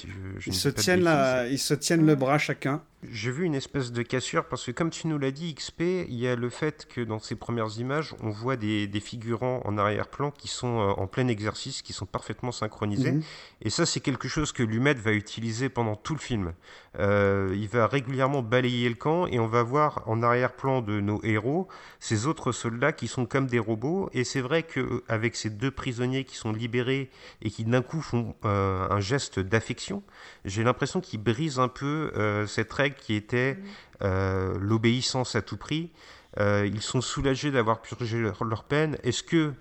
[0.47, 1.09] ils, se tiennent
[1.51, 2.83] ils se tiennent le bras chacun.
[3.11, 6.15] J'ai vu une espèce de cassure parce que, comme tu nous l'as dit, XP, il
[6.15, 9.77] y a le fait que dans ces premières images, on voit des, des figurants en
[9.77, 13.13] arrière-plan qui sont euh, en plein exercice, qui sont parfaitement synchronisés.
[13.13, 13.23] Mhm.
[13.63, 16.53] Et ça, c'est quelque chose que Lumet va utiliser pendant tout le film.
[17.01, 21.21] Euh, il va régulièrement balayer le camp et on va voir en arrière-plan de nos
[21.25, 21.67] héros
[21.99, 24.11] ces autres soldats qui sont comme des robots.
[24.13, 27.11] Et c'est vrai qu'avec ces deux prisonniers qui sont libérés
[27.41, 30.05] et qui d'un coup font euh, un geste d'affection,
[30.45, 32.13] j'ai l'impression qu'ils brisent un peu
[32.47, 33.59] cette règle qui était
[34.03, 35.91] euh, l'obéissance à tout prix.
[36.41, 38.97] Euh, ils sont soulagés d'avoir purgé leur, peine.
[39.03, 39.53] Est-ce que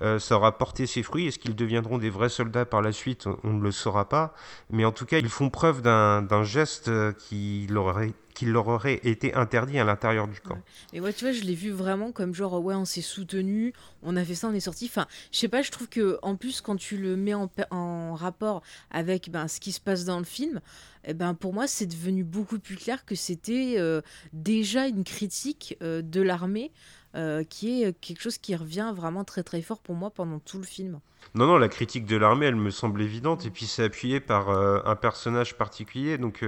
[0.00, 1.26] euh, ça aura porté ses fruits?
[1.26, 3.26] Est-ce qu'ils deviendront des vrais soldats par la suite?
[3.42, 4.34] On, ne le saura pas.
[4.70, 7.98] Mais en tout cas, ils font preuve d'un geste qui leur,
[8.40, 10.58] qu'il leur aurait été interdit à l'intérieur du camp.
[10.94, 14.16] Mais moi, tu vois, je l'ai vu vraiment comme genre, ouais, on s'est soutenu, on
[14.16, 14.86] a fait ça, on est sorti.
[14.86, 18.14] Enfin, je sais pas, je trouve que en plus, quand tu le mets en, en
[18.14, 20.62] rapport avec ben, ce qui se passe dans le film,
[21.04, 24.00] eh ben, pour moi, c'est devenu beaucoup plus clair que c'était euh,
[24.32, 26.72] déjà une critique euh, de l'armée.
[27.16, 30.58] Euh, qui est quelque chose qui revient vraiment très très fort pour moi pendant tout
[30.58, 31.00] le film.
[31.34, 34.50] Non, non, la critique de l'armée, elle me semble évidente, et puis c'est appuyé par
[34.50, 36.18] un personnage particulier.
[36.18, 36.44] Donc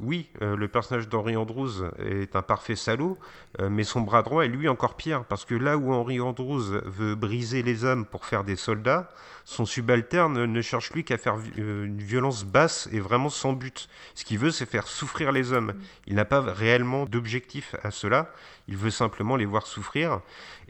[0.00, 3.18] oui, le personnage d'Henri Andrews est un parfait salaud,
[3.60, 7.14] mais son bras droit est lui encore pire, parce que là où Henri Andrews veut
[7.14, 9.10] briser les hommes pour faire des soldats,
[9.44, 13.88] son subalterne ne cherche lui qu'à faire une violence basse et vraiment sans but.
[14.14, 15.74] Ce qu'il veut, c'est faire souffrir les hommes.
[16.06, 18.32] Il n'a pas réellement d'objectif à cela,
[18.68, 20.20] il veut simplement les voir souffrir.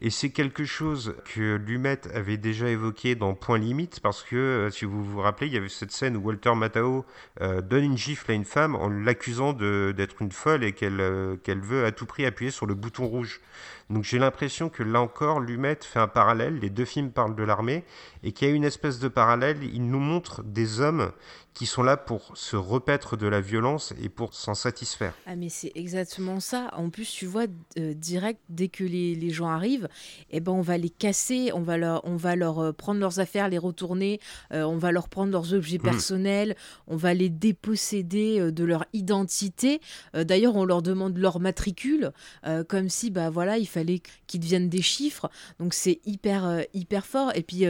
[0.04, 4.68] Et c'est quelque chose que Lumet avait déjà évoqué dans Point Limite, parce que, euh,
[4.68, 7.06] si vous vous rappelez, il y avait cette scène où Walter Matthau
[7.40, 11.60] euh, donne une gifle à une femme en l'accusant d'être une folle et euh, qu'elle
[11.60, 13.40] veut à tout prix appuyer sur le bouton rouge.
[13.90, 17.42] Donc j'ai l'impression que là encore, Lumet fait un parallèle, les deux films parlent de
[17.42, 17.84] l'armée,
[18.22, 21.12] et qu'il y a une espèce de parallèle, il nous montre des hommes
[21.54, 25.12] qui sont là pour se repaître de la violence et pour s'en satisfaire.
[25.26, 26.70] Ah mais c'est exactement ça.
[26.72, 27.44] En plus, tu vois,
[27.78, 29.88] euh, direct, dès que les, les, gens arrivent,
[30.30, 33.20] eh ben, on va les casser, on va leur, on va leur euh, prendre leurs
[33.20, 34.18] affaires, les retourner,
[34.52, 35.82] euh, on va leur prendre leurs objets mmh.
[35.82, 39.80] personnels, on va les déposséder de leur identité.
[40.14, 42.12] D'ailleurs, on leur demande leur matricule,
[42.68, 45.30] comme si, bah voilà, il fallait qu'ils deviennent des chiffres.
[45.58, 47.32] Donc c'est hyper, hyper fort.
[47.34, 47.66] Et puis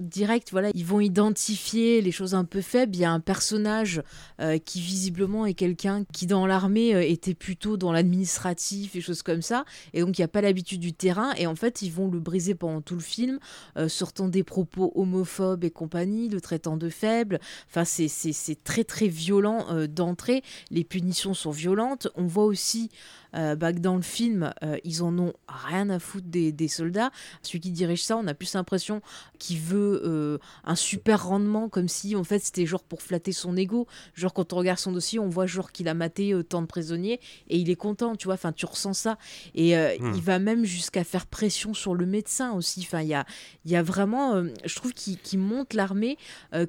[0.00, 2.96] direct, voilà, ils vont identifier les choses un peu faibles.
[2.96, 4.02] Il y a un personnage
[4.40, 9.22] euh, qui visiblement est quelqu'un qui dans l'armée euh, était plutôt dans l'administratif et choses
[9.22, 11.32] comme ça, et donc il n'y a pas l'habitude du terrain.
[11.36, 13.38] Et en fait, ils vont le briser pendant tout le film,
[13.76, 17.38] euh, sortant des propos homophobes et compagnie, le traitant de faible.
[17.68, 20.42] Enfin, c'est très très violent d'entrée.
[20.70, 22.08] Les punitions sont violentes.
[22.14, 22.90] On voit aussi
[23.34, 27.10] euh, bah, dans le film, euh, ils en ont rien à foutre des, soldats.
[27.42, 29.00] Celui qui dirige ça, on a plus l'impression
[29.38, 33.56] qu'il veut euh, un super rendement, comme si en fait c'était genre pour flatter son
[33.56, 33.86] ego.
[34.14, 37.20] Genre quand on regarde son dossier, on voit genre qu'il a maté tant de prisonniers
[37.48, 38.34] et il est content, tu vois.
[38.34, 39.18] Enfin, tu ressens ça.
[39.54, 40.12] Et hmm.
[40.14, 42.80] il va même jusqu'à faire pression sur le médecin aussi.
[42.86, 43.24] Enfin, il y a,
[43.64, 46.18] y a vraiment, je trouve qu'il monte l'armée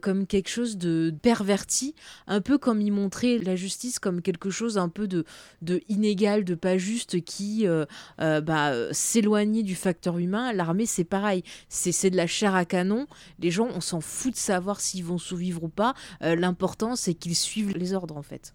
[0.01, 1.95] comme quelque chose de perverti,
[2.27, 5.25] un peu comme il montrait la justice comme quelque chose un peu de,
[5.61, 7.85] de inégal, pas juste qui euh,
[8.19, 10.53] euh, bah, s'éloigner du facteur humain.
[10.53, 11.43] L'armée, c'est pareil.
[11.69, 13.07] C'est de la chair à canon.
[13.39, 15.93] Les gens, on s'en fout de savoir s'ils vont survivre ou pas.
[16.23, 18.53] Euh, l'important, c'est qu'ils suivent les ordres, en fait.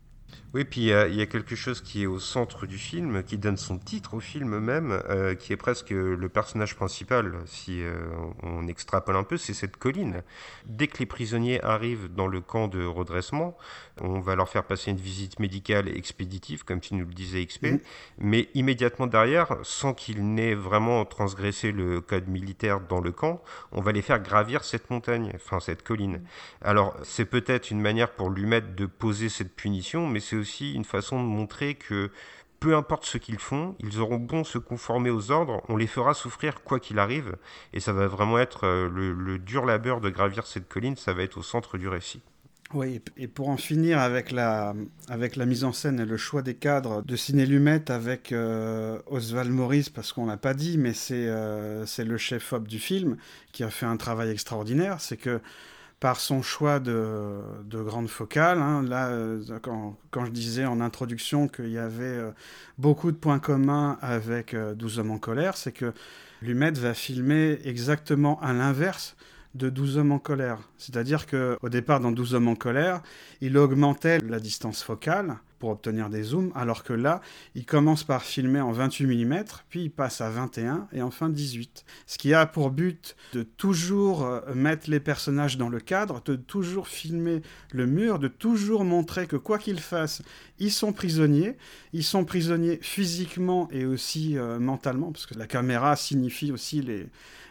[0.56, 3.58] Oui, puis il y, a quelque chose qui est au centre du film, qui donne
[3.58, 8.06] son titre au film même, euh, qui est presque le personnage principal, si euh,
[8.42, 10.22] on extrapole un peu, c'est cette colline.
[10.64, 13.54] Dès que les prisonniers arrivent dans le camp de redressement,
[14.00, 17.82] on va leur faire passer une visite médicale expéditive, comme tu nous le disais XP,
[18.16, 23.42] mais immédiatement derrière, sans qu'ils n'aient vraiment transgressé le code militaire dans le camp,
[23.72, 26.22] on va les faire gravir cette montagne, enfin cette colline.
[26.62, 30.45] Alors c'est peut-être une manière pour lui mettre de poser cette punition, mais c'est aussi
[30.60, 32.10] une façon de montrer que
[32.60, 36.14] peu importe ce qu'ils font, ils auront bon se conformer aux ordres, on les fera
[36.14, 37.36] souffrir quoi qu'il arrive,
[37.72, 41.22] et ça va vraiment être euh, le, dur labeur de gravir cette colline, ça va
[41.22, 42.22] être au centre du récit.
[42.74, 44.74] Oui, et pour en finir avec la,
[45.08, 48.98] avec la mise en scène et le choix des cadres de Ciné Lumet avec euh,
[49.06, 53.18] Oswald Maurice, parce qu'on l'a pas dit, mais c'est euh, le chef-op du film
[53.52, 55.40] qui a fait un travail extraordinaire, c'est que
[56.00, 58.58] par son choix de, de grande focale.
[58.58, 58.82] Hein.
[58.82, 62.30] Là, euh, quand, quand, je disais en introduction qu'il y avait euh,
[62.78, 65.92] beaucoup de points communs avec 12 euh, hommes en colère, c'est que
[66.42, 69.16] Lumet va filmer exactement à l'inverse
[69.54, 70.58] de 12 hommes en colère.
[70.76, 73.00] C'est-à-dire qu'au départ, dans 12 hommes en colère,
[73.40, 77.20] il augmentait la distance focale pour obtenir des zooms, alors que là,
[77.54, 81.84] il commence par filmer en 28 mm, puis il passe à 21 et enfin 18.
[82.06, 86.36] Ce qui a pour but de toujours euh, mettre les personnages dans le cadre, de
[86.36, 87.42] toujours filmer
[87.72, 90.22] le mur, de toujours montrer que quoi qu'ils fassent,
[90.58, 91.56] ils sont prisonniers.
[91.92, 97.06] Ils sont prisonniers physiquement et aussi euh, mentalement, parce que la caméra signifie aussi les,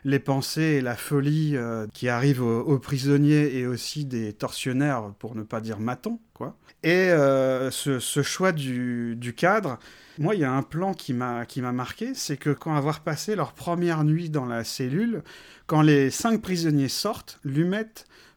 [0.06, 5.36] les pensées et la folie euh, qui arrivent aux, prisonniers et aussi des tortionnaires, pour
[5.36, 6.20] ne pas dire matons.
[6.34, 6.56] Quoi.
[6.84, 9.80] Et euh, ce, choix du, cadre,
[10.19, 13.54] moi, il y a un plan qui m'a marqué, c'est que quand avoir passé leur
[13.54, 15.23] première nuit dans la cellule,
[15.67, 17.88] quand les cinq prisonniers sortent, Lumet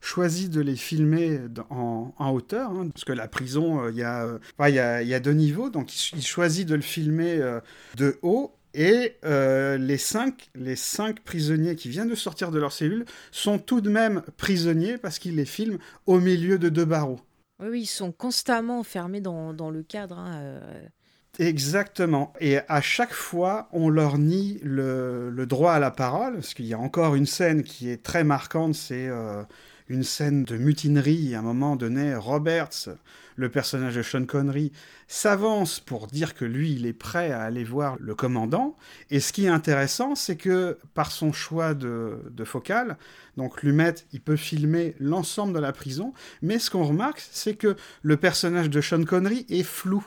[0.01, 5.15] choisit de les filmer en, hauteur, hein, parce que la prison, euh, il y, y,
[5.15, 7.41] a, deux niveaux, donc il, choisit de le filmer
[7.97, 12.73] de haut et euh, les, cinq, les cinq prisonniers qui viennent de sortir de leur
[12.73, 17.21] cellule sont tout de même prisonniers parce qu'ils les filment au milieu de deux barreaux.
[17.61, 20.19] Oui, ils sont constamment enfermés dans, dans le cadre.
[20.19, 20.87] Hein, euh.
[21.39, 22.33] Exactement.
[22.41, 26.75] Et à chaque fois, on leur nie le, droit à la parole, parce qu'il y
[26.75, 29.45] a encore une scène qui est très marquante, c'est euh,
[29.89, 31.37] une scène de mutinerie.
[31.37, 32.89] À un moment donné, Roberts,
[33.37, 34.73] le personnage de Sean Connery,
[35.07, 38.77] s'avance pour dire que lui, il est prêt à aller voir le commandant.
[39.11, 42.97] Et ce qui est intéressant, c'est que par son choix de, de focale,
[43.37, 46.13] donc Lumet, il peut filmer l'ensemble de la prison,
[46.43, 50.05] mais ce qu'on remarque, c'est que le personnage de Sean Connery est flou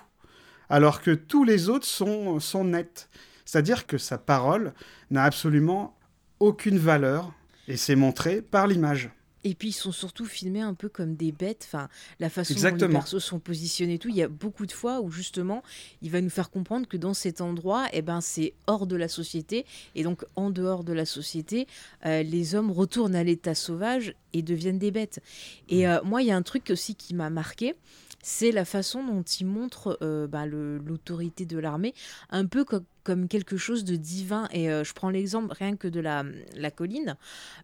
[0.71, 3.09] alors que tous les autres sont, sont nets.
[3.45, 4.73] C'est-à-dire que sa parole
[5.09, 5.97] n'a absolument
[6.39, 7.33] aucune valeur,
[7.67, 9.11] et c'est montré par l'image.
[9.43, 12.79] Et puis ils sont surtout filmés un peu comme des bêtes, enfin la façon Exactement.
[12.79, 14.09] dont les persos sont positionnés et tout.
[14.09, 15.63] Il y a beaucoup de fois où justement
[16.01, 19.07] il va nous faire comprendre que dans cet endroit, eh ben c'est hors de la
[19.07, 21.67] société et donc en dehors de la société,
[22.05, 25.21] euh, les hommes retournent à l'état sauvage et deviennent des bêtes.
[25.69, 27.75] Et euh, moi il y a un truc aussi qui m'a marqué,
[28.23, 31.93] c'est la façon dont il montre euh, bah, l'autorité de l'armée,
[32.29, 34.47] un peu co- comme quelque chose de divin.
[34.51, 36.23] Et euh, je prends l'exemple rien que de la,
[36.55, 37.17] la colline.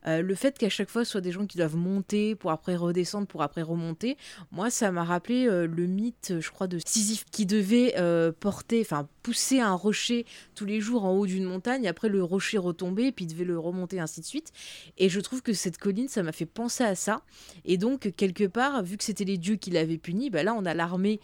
[0.05, 2.75] Euh, le fait qu'à chaque fois, ce soit des gens qui doivent monter pour après
[2.75, 4.17] redescendre, pour après remonter,
[4.51, 7.95] moi, ça m'a rappelé euh, le mythe, je crois, de Sisyphe, qui devait
[8.39, 12.57] porter, enfin, pousser un rocher tous les jours en haut d'une montagne, après le rocher
[12.57, 14.51] retombait, puis il devait le remonter, ainsi de suite.
[14.97, 17.21] Et je trouve que cette colline, ça m'a fait penser à ça.
[17.65, 20.65] Et donc, quelque part, vu que c'était les dieux qui l'avaient puni, bah là, on
[20.65, 21.19] a l'armée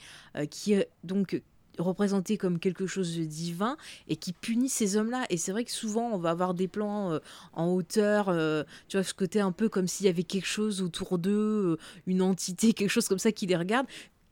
[0.50, 1.42] qui donc
[1.80, 5.26] représentée comme quelque chose de divin et qui punit ces hommes-là.
[5.30, 7.20] Et c'est vrai que souvent, on va avoir des plans euh,
[7.54, 10.82] en hauteur, euh, tu vois, ce côté un peu comme s'il y avait quelque chose
[10.82, 13.88] autour d'eux, euh, une entité, quelque chose comme ça qui les regarde.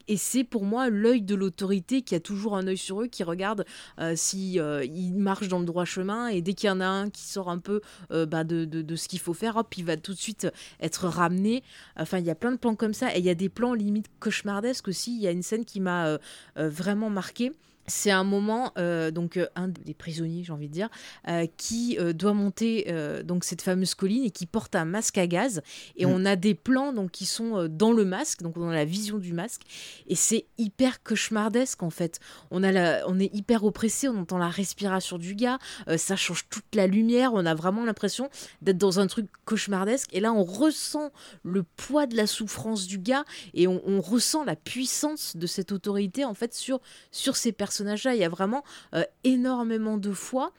[0.08, 3.24] Et c'est pour moi l'œil de l'autorité qui a toujours un œil sur eux, qui
[3.24, 3.64] regarde
[3.98, 6.86] euh, si euh, ils marchent dans le droit chemin et dès qu'il y en a
[6.86, 9.84] un qui sort un peu euh, bah, de, de- ce qu'il faut faire, hop, il
[9.84, 10.48] va tout de suite
[10.80, 11.62] être ramené.
[11.96, 13.74] Enfin, il y a plein de plans comme ça et il y a des plans
[13.74, 15.14] limite cauchemardesques aussi.
[15.14, 16.18] Il y a une scène qui m'a
[16.56, 17.52] vraiment marqué.
[17.88, 20.88] C'est un moment, euh, donc euh, un des prisonniers, j'ai envie de dire,
[21.28, 22.86] euh, qui doit monter
[23.24, 25.62] donc cette fameuse colline et qui porte un masque à gaz.
[25.96, 26.10] Et Mm.
[26.10, 29.18] on a des plans donc qui sont dans le masque, donc on a la vision
[29.18, 29.62] du masque.
[30.06, 32.20] Et c'est hyper cauchemardesque en fait.
[32.50, 35.58] On, a la, on est hyper oppressé, on entend la respiration du gars,
[35.96, 38.30] ça change toute la lumière, on a vraiment l'impression
[38.62, 40.10] d'être dans un truc cauchemardesque.
[40.12, 44.44] Et là, on ressent le poids de la souffrance du gars et on, on ressent
[44.44, 49.04] la puissance de cette autorité en fait sur, sur ces Il y a vraiment euh,
[49.24, 50.52] énormément de fois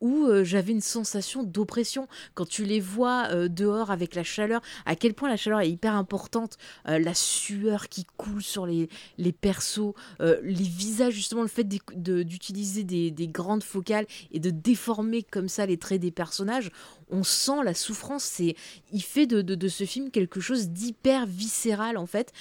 [0.00, 4.62] où euh, j'avais une sensation d'oppression quand tu les vois euh, dehors avec la chaleur,
[4.86, 6.56] à quel point la chaleur est hyper importante,
[6.86, 13.10] la sueur qui coule sur les, les persos, les visages, justement le fait d'utiliser des,
[13.10, 16.70] des grandes focales et de déformer comme ça les traits des personnages,
[17.10, 18.54] on sent la souffrance, c'est
[18.92, 22.32] il fait de ce film quelque chose d'hyper viscéral en fait.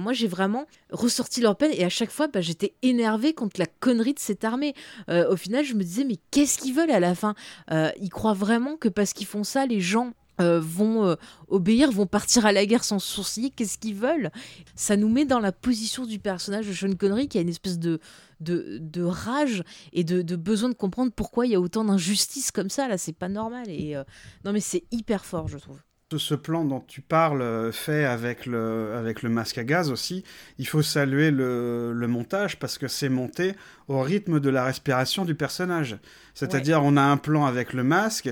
[0.00, 3.66] Moi j'ai vraiment ressorti leur peine et à chaque fois bah, j'étais énervée contre la
[3.66, 4.74] connerie de cette armée.
[5.08, 7.34] Euh, au final, je me disais, mais qu'est-ce qu'ils veulent à la fin?
[7.70, 11.16] Euh, Ils croient vraiment que parce qu'ils font ça, les gens euh, vont
[11.48, 13.50] obéir, vont partir à la guerre sans sourciller?
[13.50, 14.30] Qu'est-ce qu'ils veulent?
[14.74, 17.78] Ça nous met dans la position du personnage de Sean Connery qui a une espèce
[17.78, 18.00] de,
[18.40, 22.88] de, rage et de, besoin de comprendre pourquoi il y a autant d'injustice comme ça.
[22.88, 23.68] Là, c'est pas normal.
[23.68, 23.94] Et
[24.44, 25.80] non, mais c'est hyper fort, je trouve.
[26.18, 30.24] Ce- plan dont tu parles, euh, fait avec le, avec le masque à gaz aussi,
[30.58, 33.54] il faut saluer le, le montage parce que c'est monté
[33.88, 35.96] au rythme de la respiration du personnage.
[36.34, 38.30] C'est-à-dire, on a un plan avec le masque,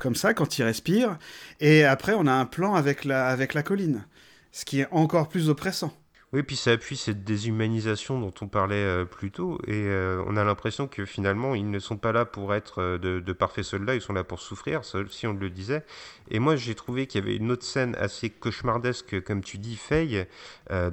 [0.00, 1.18] comme ça, quand il respire,
[1.60, 4.04] et après, on a un plan avec la, avec la colline,
[4.52, 5.92] ce qui est encore plus oppressant.
[6.34, 10.36] Oui, puis ça appuie cette déshumanisation dont on parlait euh, plus tôt, et euh, on
[10.36, 13.94] a l'impression que finalement, ils ne sont pas là pour être euh, de, parfaits soldats,
[13.94, 15.86] ils sont là pour souffrir, aussi on le disait.
[16.30, 19.76] Et moi, j'ai trouvé qu'il y avait une autre scène assez cauchemardesque, comme tu dis,
[19.76, 20.26] Faye,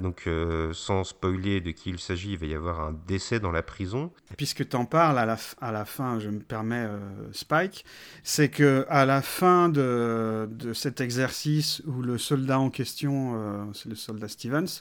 [0.00, 0.26] donc
[0.72, 4.10] sans spoiler de qui il s'agit, il va y avoir un décès dans la prison.
[4.38, 6.88] Puisque tu en parles à la, à la fin, je me permets,
[7.32, 7.84] Spike,
[8.22, 13.90] c'est que à la fin de, de cet exercice où le soldat en question, c'est
[13.90, 14.80] le soldat Stevens,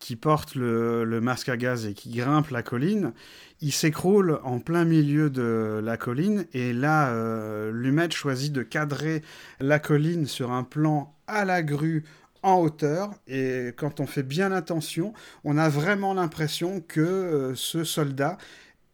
[0.00, 3.12] qui porte le, masque à gaz et qui grimpe la colline,
[3.60, 9.22] il s'écroule en plein milieu de la colline et là, euh, Lumet choisit de cadrer
[9.60, 12.04] la colline sur un plan à la grue
[12.42, 15.12] en hauteur et quand on fait bien attention,
[15.44, 18.38] on a vraiment l'impression que euh, ce soldat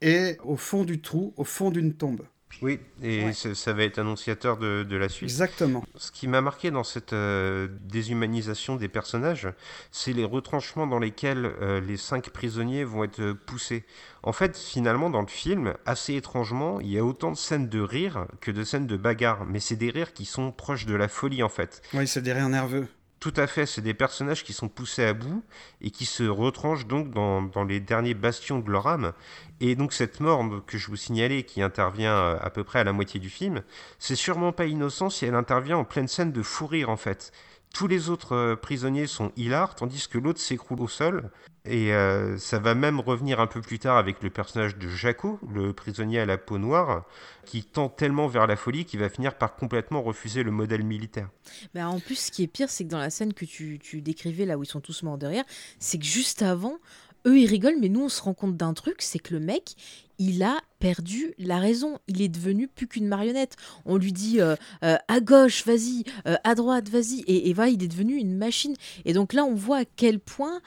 [0.01, 2.23] est au fond du trou, au fond d'une tombe.
[2.63, 3.33] Oui, et Ouais.
[3.33, 5.29] ça- ça va être annonciateur de, de la suite.
[5.31, 5.85] Exactement.
[5.97, 9.49] Ce qui m'a marqué dans cette euh, déshumanisation des personnages,
[9.91, 13.85] c'est les retranchements dans lesquels euh, les cinq prisonniers vont être euh, poussés.
[14.23, 17.81] En fait, finalement, dans le film, assez étrangement, il y a autant de scènes de
[17.81, 21.09] rire que de scènes de bagarre, mais c'est des rires qui sont proches de la
[21.09, 21.83] folie, en fait.
[21.95, 22.89] Oui, c'est des rires nerveux.
[23.21, 25.43] Tout à fait, c'est des personnages qui sont poussés à bout
[25.81, 29.13] et qui se retranchent donc dans, les derniers bastions de leur âme.
[29.61, 32.85] Et donc cette mort que je vous signalais, qui intervient euh, à peu près à
[32.85, 33.63] la moitié du film,
[33.99, 37.33] c'est sûrement pas innocent si elle intervient en pleine scène de fou rire en fait.
[37.75, 41.31] Tous les autres euh, prisonniers sont hilars, tandis que l'autre s'écroule au sol.
[41.69, 45.39] Et euh, ça va même revenir un peu plus tard avec le personnage de Jaco,
[45.53, 47.05] le prisonnier à la peau noire,
[47.45, 51.29] qui tend tellement vers la folie qu'il va finir par complètement refuser le modèle militaire.
[51.75, 54.01] Bah en plus, ce qui est pire, c'est que dans la scène que tu, tu
[54.01, 55.45] décrivais, là où ils sont tous morts derrière,
[55.79, 56.79] c'est que juste avant,
[57.27, 59.75] eux ils rigolent, mais nous on se rend compte d'un truc, c'est que le mec,
[60.19, 61.99] il a perdu la raison.
[62.09, 63.57] Il est devenu plus qu'une marionnette.
[63.85, 67.25] On lui dit euh, euh, à gauche, vas-y, euh, à droite, vas-y.
[67.27, 68.75] Et, va, il est devenu une machine.
[69.05, 70.61] Et donc là, on voit à quel point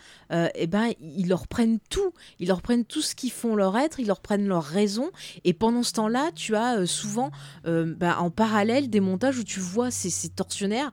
[0.55, 2.13] eh ben, ils leur prennent tout.
[2.39, 5.11] Ils leur prennent tout ce qu'ils font leur être, ils leur prennent leur raison.
[5.43, 7.31] Et pendant ce temps-là, tu as souvent
[7.65, 10.91] ben, en parallèle des montages où tu vois ces, ces tortionnaires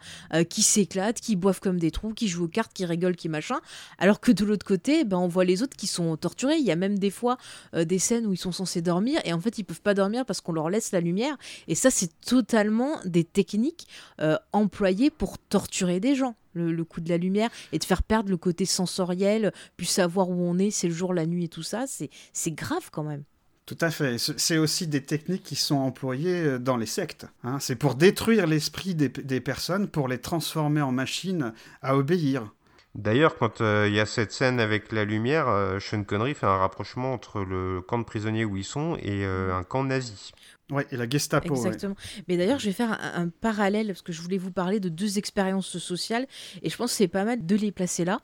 [0.50, 3.60] qui s'éclatent, qui boivent comme des trous, qui jouent aux cartes, qui rigolent, qui machin.
[3.98, 6.56] Alors que de l'autre côté, ben, on voit les autres qui sont torturés.
[6.56, 7.38] Il y a même des fois
[7.72, 10.40] des scènes où ils sont censés dormir et en fait ils peuvent pas dormir parce
[10.40, 11.36] qu'on leur laisse la lumière
[11.66, 13.86] et ça c'est totalement des techniques
[14.20, 18.30] euh, employées pour torturer des gens le, coup de la lumière et de faire perdre
[18.30, 21.62] le côté sensoriel puis savoir où on est c'est le jour la nuit et tout
[21.62, 23.22] ça c'est grave quand même
[23.68, 24.16] tout à fait.
[24.16, 27.26] C'est aussi des techniques qui sont employées euh, dans les sectes.
[27.44, 27.58] Hein.
[27.60, 32.50] C'est pour détruire l'esprit des, personnes, pour les transformer en machines à obéir.
[32.98, 36.46] D'ailleurs, quand euh, il y a cette scène avec la lumière, euh, Sean Connery fait
[36.46, 40.32] un rapprochement entre le camp de prisonniers où ils sont et euh, un camp nazi.
[40.72, 41.54] Oui, et la Gestapo.
[41.54, 41.94] Exactement.
[42.26, 45.16] Mais d'ailleurs, je vais faire un, parallèle parce que je voulais vous parler de deux
[45.16, 46.26] expériences sociales
[46.60, 48.18] et je pense que c'est pas mal de les placer là.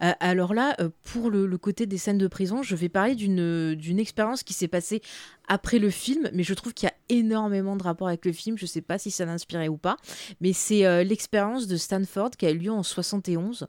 [0.00, 4.42] alors là, pour le, le, côté des scènes de prison, je vais parler d'une expérience
[4.42, 5.02] qui s'est passée
[5.48, 8.56] après le film, mais je trouve qu'il y a énormément de rapports avec le film.
[8.58, 9.96] Je sais pas si ça l'inspirait ou pas,
[10.40, 13.66] mais c'est euh, l'expérience de Stanford qui a eu lieu en 71.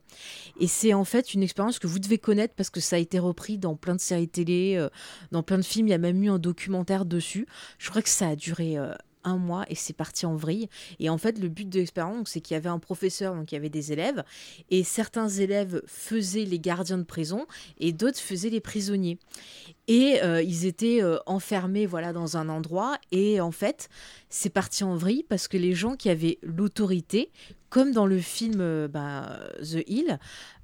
[0.59, 3.19] Et c'est en fait une expérience que vous devez connaître parce que ça a été
[3.19, 4.89] repris dans plein de séries télé, euh,
[5.31, 5.87] dans plein de films.
[5.87, 7.47] Il y a même eu un documentaire dessus.
[7.77, 8.93] Je crois que ça a duré euh,
[9.25, 10.69] un mois et c'est parti en vrille.
[10.99, 13.55] Et en fait, le but de l'expérience, c'est qu'il y avait un professeur, donc il
[13.55, 14.23] y avait des élèves,
[14.69, 17.45] et certains élèves faisaient les gardiens de prison
[17.79, 19.17] et d'autres faisaient les prisonniers.
[19.87, 23.89] Et euh, ils étaient euh, enfermés voilà dans un endroit et en fait,
[24.29, 27.31] c'est parti en vrille parce que les gens qui avaient l'autorité,
[27.69, 30.19] comme dans le film euh, bah, The Hill,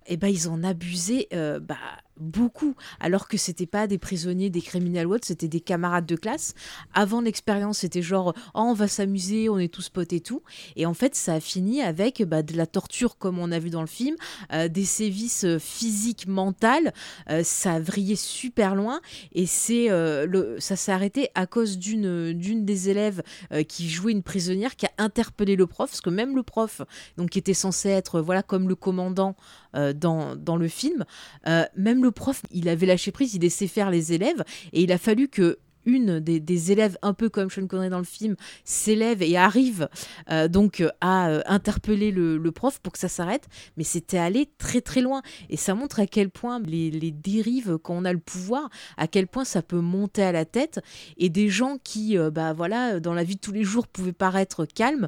[0.07, 1.77] eh ben, ils en abusaient bah,
[2.21, 6.53] beaucoup, alors que c'était pas des prisonniers, des criminels ou c'était des camarades de classe.
[6.93, 10.41] Avant l'expérience, c'était genre, oh, on va s'amuser, on est tous potes et tout.
[10.75, 13.69] Et en fait, ça a fini avec bah, de la torture, comme on a vu
[13.69, 14.15] dans le film,
[14.53, 16.93] euh, des sévices euh, physiques, mentales.
[17.29, 19.01] Euh, ça a vrillé super loin.
[19.33, 23.23] Et c'est le, ça s'est arrêté à cause d'une, d'une des élèves
[23.67, 26.81] qui jouait une prisonnière qui a interpellé le prof, parce que même le prof,
[27.17, 29.35] donc qui était censé être voilà comme le commandant
[29.73, 31.05] dans, dans le film,
[31.45, 34.43] même le prof, il avait lâché prise, il laissait faire les élèves,
[34.73, 38.03] et il a fallu que une des, élèves, un peu comme Sean Connery dans le
[38.03, 39.89] film, s'élève et arrive
[40.29, 44.81] euh, donc à euh, interpeller le, prof pour que ça s'arrête, mais c'était allé très
[44.81, 45.21] très loin.
[45.49, 49.27] Et ça montre à quel point les, dérives, quand on a le pouvoir, à quel
[49.27, 50.81] point ça peut monter à la tête.
[51.17, 54.11] Et des gens qui, euh, bah voilà, dans la vie de tous les jours pouvaient
[54.11, 55.07] paraître calmes,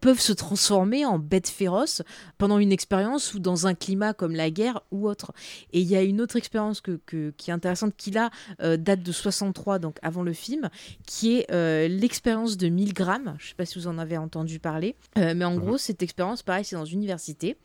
[0.00, 2.02] peuvent se transformer en bêtes féroces
[2.38, 5.32] pendant une expérience ou dans un climat comme la guerre ou autre.
[5.72, 7.00] Et il y a une autre expérience que,
[7.36, 10.68] qui est intéressante qui date de 63, donc avant le film,
[11.06, 13.36] qui est euh, l'expérience de Milgram.
[13.38, 16.02] Je ne sais pas si vous en avez entendu parler, euh, mais en gros, cette
[16.02, 17.56] expérience, pareil, c'est dans une université.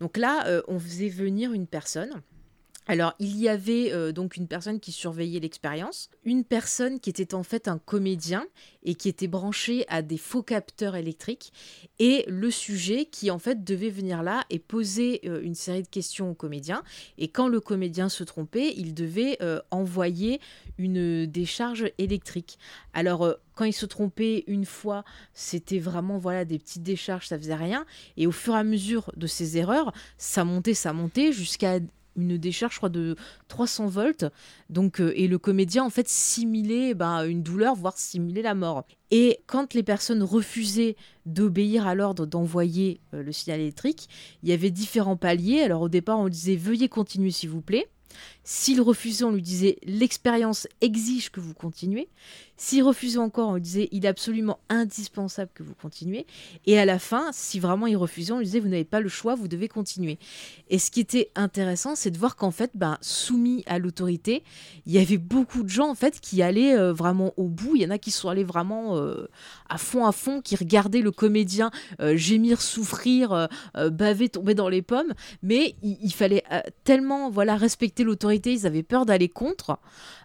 [0.00, 2.10] Donc là, euh, on faisait venir une personne
[2.86, 7.34] alors, il y avait euh, donc une personne qui surveillait l'expérience, une personne qui était
[7.34, 8.44] en fait un comédien
[8.82, 11.52] et qui était branché à des faux capteurs électriques,
[11.98, 15.88] et le sujet qui en fait devait venir là et poser euh, une série de
[15.88, 16.82] questions au comédien.
[17.16, 20.40] Et quand le comédien se trompait, il devait euh, envoyer
[20.76, 22.58] une décharge électrique.
[22.92, 27.54] Alors, quand il se trompait une fois, c'était vraiment voilà des petites décharges, ça faisait
[27.54, 27.86] rien.
[28.16, 31.78] Et au fur et à mesure de ces erreurs, ça montait, ça montait jusqu'à
[32.16, 33.16] une décharge, je crois, de
[33.48, 34.24] 300 volts.
[34.70, 38.84] Donc, euh, et le comédien, en fait, simulait bah, une douleur, voire simulait la mort.
[39.10, 40.96] Et quand les personnes refusaient
[41.26, 44.08] d'obéir à l'ordre d'envoyer euh, le signal électrique,
[44.42, 45.60] il y avait différents paliers.
[45.60, 47.88] Alors, au départ, on disait veuillez continuer, s'il vous plaît.
[48.44, 52.08] S'il refusait, on lui disait l'expérience exige que vous continuez.
[52.56, 56.26] S'il refusait encore, on lui disait il est absolument indispensable que vous continuez.
[56.66, 59.08] Et à la fin, si vraiment il refusait, on lui disait vous n'avez pas le
[59.08, 60.18] choix, vous devez continuer.
[60.70, 64.44] Et ce qui était intéressant, c'est de voir qu'en fait, ben, soumis à l'autorité,
[64.86, 67.74] il y avait beaucoup de gens en fait qui allaient euh, vraiment au bout.
[67.74, 69.26] Il y en a qui sont allés vraiment euh,
[69.68, 74.82] à fond, à fond, qui regardaient le comédien euh, gémir, souffrir, baver, tomber dans les
[74.82, 75.12] pommes.
[75.42, 76.44] Mais il, il fallait
[76.84, 79.78] tellement voilà respecter l'autorité, ils avaient peur d'aller contre,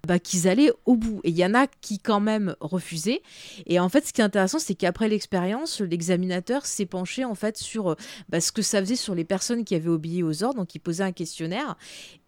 [0.07, 1.21] bah, qu'ils allaient au bout.
[1.23, 3.21] Et il y en a qui quand même refusaient.
[3.65, 7.57] Et en fait, ce qui est intéressant, c'est qu'après l'expérience, l'examinateur s'est penché en fait
[7.57, 7.95] sur
[8.29, 10.59] bah, ce que ça faisait sur les personnes qui avaient obéi aux ordres.
[10.59, 11.77] Donc, il posait un questionnaire.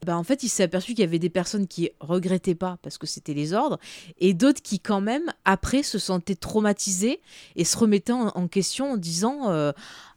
[0.05, 2.97] Bah, en fait, il s'est aperçu qu'il y avait des personnes qui regrettaient pas parce
[2.97, 3.79] que c'était les ordres,
[4.19, 7.21] et d'autres qui quand même après se sentaient traumatisées
[7.55, 9.71] et se remettaient en, question en disant euh,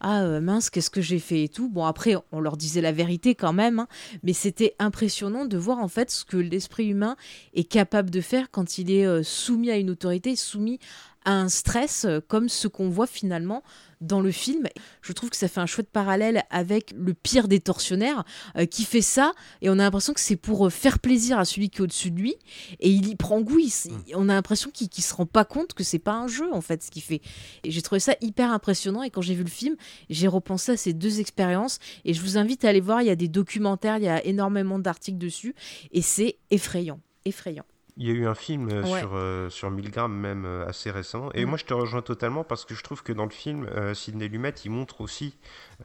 [0.06, 1.70] ah euh, mince qu'est-ce que j'ai fait et tout.
[1.70, 3.88] Bon après, on leur disait la vérité quand même, hein,
[4.22, 7.16] mais c'était impressionnant de voir en fait ce que l'esprit humain
[7.54, 10.78] est capable de faire quand il est euh, soumis à une autorité, soumis
[11.24, 13.62] à un stress euh, comme ce qu'on voit finalement
[14.00, 14.68] dans le film.
[15.02, 18.24] Je trouve que ça fait un chouette parallèle avec le pire des tortionnaires
[18.56, 21.70] euh, qui fait ça et on a l'impression que c'est pour faire plaisir à celui
[21.70, 22.34] qui est au-dessus de lui
[22.80, 23.54] et il y prend goût.
[23.54, 23.92] Mm.
[24.14, 26.60] on a l'impression qu'il ne se rend pas compte que c'est pas un jeu en
[26.60, 27.20] fait ce qu'il fait.
[27.62, 29.76] Et j'ai trouvé ça hyper impressionnant et quand j'ai vu le film,
[30.10, 33.02] j'ai repensé à ces deux expériences et je vous invite à aller voir.
[33.02, 35.54] Il y a des documentaires, il y a énormément d'articles dessus
[35.92, 37.64] et c'est effrayant, effrayant.
[37.96, 41.30] Il y a eu un film euh, sur, euh, sur Milgram même euh, assez récent.
[41.32, 41.48] Et mm.
[41.48, 44.54] moi je te rejoins totalement parce que je trouve que dans le film, Sidney Lumet,
[44.64, 45.36] il montre aussi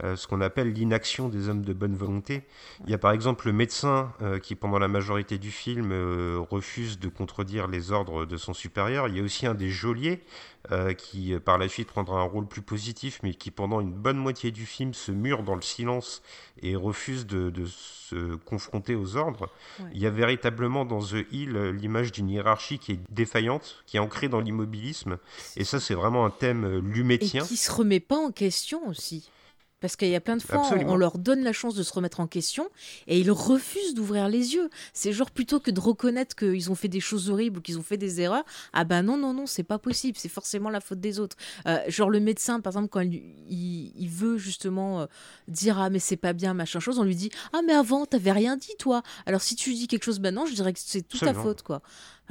[0.02, 2.44] ce qu'on appelle l'inaction des hommes de bonne volonté.
[2.86, 5.92] Il y a par exemple le médecin qui pendant la majorité du film
[6.50, 9.08] refuse de contredire les ordres de son supérieur.
[9.08, 10.24] Il y a aussi un des geôliers
[10.98, 14.52] qui par la suite prendra un rôle plus positif mais qui pendant une bonne moitié
[14.52, 16.22] du film se mure dans le silence
[16.62, 19.50] et refuse de, de se confronter aux ordres.
[19.94, 24.00] Il y a véritablement dans The Hill l'image d'une hiérarchie qui est défaillante, qui est
[24.00, 25.18] ancrée dans l'immobilisme.
[25.56, 27.44] Et ça, c'est vraiment un thème lumétien.
[27.44, 29.30] Et qui se remet pas en question aussi.
[29.82, 32.20] Parce qu'il y a plein de fois, on, leur donne la chance de se remettre
[32.20, 32.68] en question
[33.08, 34.70] et ils refusent d'ouvrir les yeux.
[34.94, 37.84] C'est genre plutôt que de reconnaître qu'ils ont fait des choses horribles ou qu'ils ont
[37.84, 41.00] fait des erreurs, ah ben non, non, non, c'est pas possible, c'est forcément la faute
[41.00, 41.38] des autres.
[41.66, 45.06] Euh, genre le médecin, par exemple, quand il, veut justement euh,
[45.48, 48.32] dire ah mais c'est pas bien, machin chose, on lui dit ah mais avant, t'avais
[48.32, 49.02] rien dit toi.
[49.26, 51.82] Alors si tu dis quelque chose maintenant, je dirais que c'est toute ta faute quoi.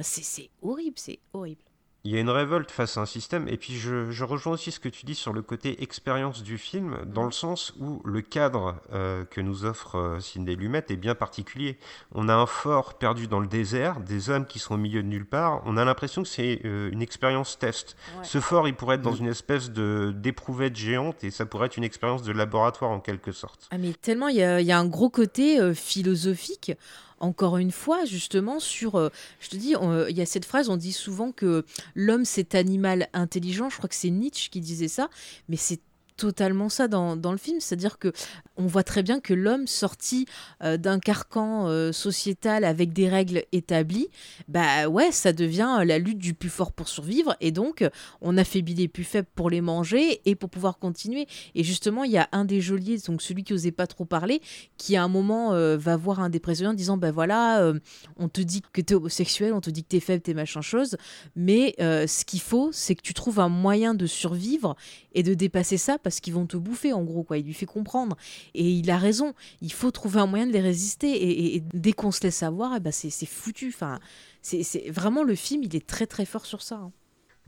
[0.01, 1.61] C'est horrible, c'est horrible.
[2.05, 4.79] Il y a une révolte face à un système, et puis je, rejoins aussi ce
[4.79, 8.77] que tu dis sur le côté expérience du film, dans le sens où le cadre
[8.93, 11.77] euh, que nous offre euh, Sidney Lumet est bien particulier.
[12.13, 15.07] On a un fort perdu dans le désert, des hommes qui sont au milieu de
[15.09, 17.97] nulle part, on a l'impression que c'est euh, une expérience test.
[18.23, 19.19] Ce fort, il pourrait être dans mm.
[19.19, 23.33] une espèce de d'éprouvette géante, et ça pourrait être une expérience de laboratoire en quelque
[23.33, 23.67] sorte.
[23.71, 26.71] Ah mais tellement, il y a, y a, un gros côté philosophique
[27.19, 28.95] encore une fois, justement, sur.
[28.95, 29.09] Euh,
[29.39, 29.75] je te dis,
[30.09, 31.65] il y a cette phrase, on dit souvent que
[31.95, 33.69] l'homme, c'est animal intelligent.
[33.69, 35.09] Je crois que c'est Nietzsche qui disait ça,
[35.47, 35.81] mais c'est
[36.19, 38.11] totalement ça dans, dans le film, c'est-à-dire que
[38.57, 40.25] on voit très bien que l'homme sorti
[40.63, 44.09] euh, d'un carcan euh, sociétal avec des règles établies,
[44.49, 47.87] bah ouais, ça devient la lutte du plus fort pour survivre, et donc
[48.21, 51.25] on affaiblit les plus faibles pour les manger et pour pouvoir continuer.
[51.55, 54.41] Et justement, il y a un des geôliers, donc celui qui osait pas trop parler,
[54.77, 57.73] qui à un moment euh, va voir un des prisonniers en disant, ben voilà,
[58.17, 60.33] on te dit que tu es homosexuel, on te dit que tu es faible, es
[60.33, 60.97] machin chose,
[61.35, 64.75] mais ce qu'il faut, c'est que tu trouves un moyen de survivre
[65.13, 67.37] et de dépasser ça parce qu'ils vont te bouffer en gros quoi.
[67.37, 68.17] Il lui fait comprendre
[68.53, 69.33] et il a raison.
[69.61, 72.79] Il faut trouver un moyen de les résister et, dès qu'on se laisse avoir, eh
[72.79, 73.69] ben c'est foutu.
[73.69, 73.99] Enfin,
[74.41, 76.75] c'est vraiment le film, il est très très fort sur ça.
[76.75, 76.91] Hein.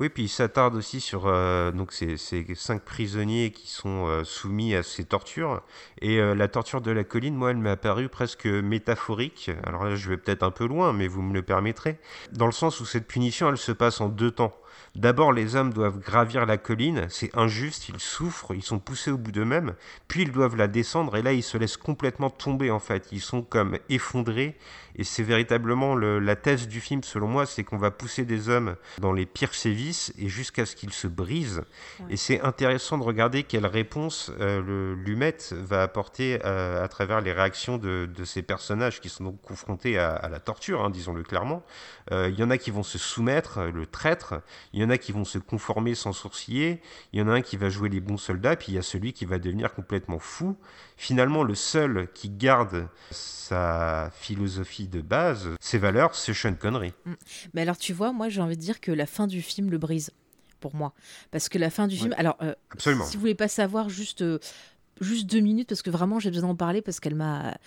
[0.01, 2.17] Oui, puis il s'attarde aussi sur euh, donc ces,
[2.55, 5.61] cinq prisonniers qui sont euh, soumis à ces tortures.
[6.01, 9.51] Et euh, la torture de la colline, moi, elle m'est apparue presque métaphorique.
[9.63, 11.99] Alors là, je vais peut-être un peu loin, mais vous me le permettrez.
[12.31, 14.55] Dans le sens où cette punition, elle se passe en deux temps.
[14.95, 19.17] D'abord, les hommes doivent gravir la colline, c'est injuste, ils souffrent, ils sont poussés au
[19.17, 19.73] bout d'eux-mêmes,
[20.09, 23.07] puis ils doivent la descendre, et là, ils se laissent complètement tomber, en fait.
[23.13, 24.57] Ils sont comme effondrés,
[24.95, 28.75] et c'est véritablement la thèse du film, selon moi, c'est qu'on va pousser des hommes
[28.99, 31.63] dans les pires sévices, et jusqu'à ce qu'ils se brisent.
[32.09, 37.21] Et c'est intéressant de regarder quelle réponse euh, le Lumet va apporter euh, à travers
[37.21, 41.63] les réactions de, ces personnages qui sont donc confrontés à, la torture, hein, disons-le clairement.
[42.11, 44.35] Euh, il y en a qui vont se soumettre, le traître,
[44.73, 46.81] il y en a qui vont se conformer sans sourciller,
[47.13, 48.83] il y en a un qui va jouer les bons soldats, puis il y a
[48.83, 50.55] celui qui va devenir complètement fou.
[51.01, 56.93] Finalement, le seul qui garde sa philosophie de base, ses valeurs, c'est Sean Connery.
[57.05, 57.13] Mm.
[57.55, 59.79] Mais alors, tu vois, moi j'ai envie de dire que la fin du film le
[59.79, 60.11] brise
[60.59, 60.93] pour moi.
[61.31, 62.13] Parce que la fin du film.
[62.19, 64.37] Alors, euh, si vous voulez pas savoir, juste, euh,
[64.99, 67.57] juste deux minutes, parce que vraiment j'ai besoin d'en parler, parce qu'elle m'a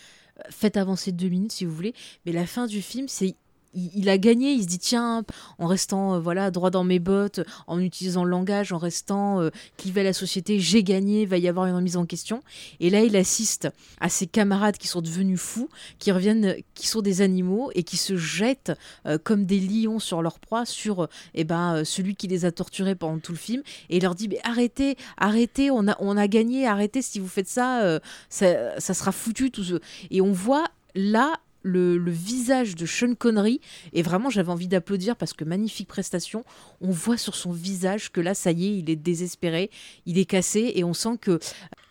[0.48, 1.92] faites avancer deux minutes si vous voulez.
[2.26, 3.34] Mais la fin du film, c'est
[3.74, 5.24] il, a gagné, il se dit tiens,
[5.58, 9.50] en restant euh, voilà droit dans mes bottes, en utilisant le langage, en restant euh,
[9.76, 12.42] clivé à la société, j'ai gagné, va y avoir une remise en question.
[12.80, 13.68] Et là, il assiste
[14.00, 15.68] à ses camarades qui sont devenus fous,
[15.98, 18.72] qui reviennent, qui sont des animaux et qui se jettent
[19.06, 22.94] euh, comme des lions sur leur proie, sur eh ben, celui qui les a torturés
[22.94, 23.62] pendant tout le film.
[23.90, 28.00] Et il leur dit arrêtez, arrêtez, on a, on gagné, arrêtez, si vous faites ça,
[28.30, 29.50] ça, ça sera foutu.
[29.50, 29.74] Tout ce...
[30.10, 30.64] Et on voit
[30.94, 33.60] là le, visage de Sean Connery.
[33.92, 36.44] Et vraiment, j'avais envie d'applaudir parce que magnifique prestation.
[36.80, 39.70] On voit sur son visage que là, ça y est, il est désespéré,
[40.06, 41.38] il est cassé et on sent que euh,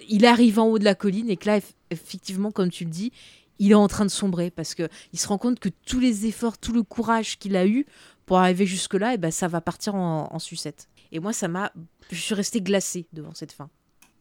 [0.09, 1.59] il arrive en haut de la colline et que là,
[1.89, 3.11] effectivement, comme tu le dis,
[3.59, 6.25] il est en train de sombrer parce que il se rend compte que tous les
[6.25, 7.85] efforts, tout le courage qu'il a eu
[8.25, 10.87] pour arriver jusque-là, et eh ben, ça va partir en, en sucette.
[11.11, 11.71] Et moi, ça m'a,
[12.09, 13.69] je suis restée glacée devant cette fin.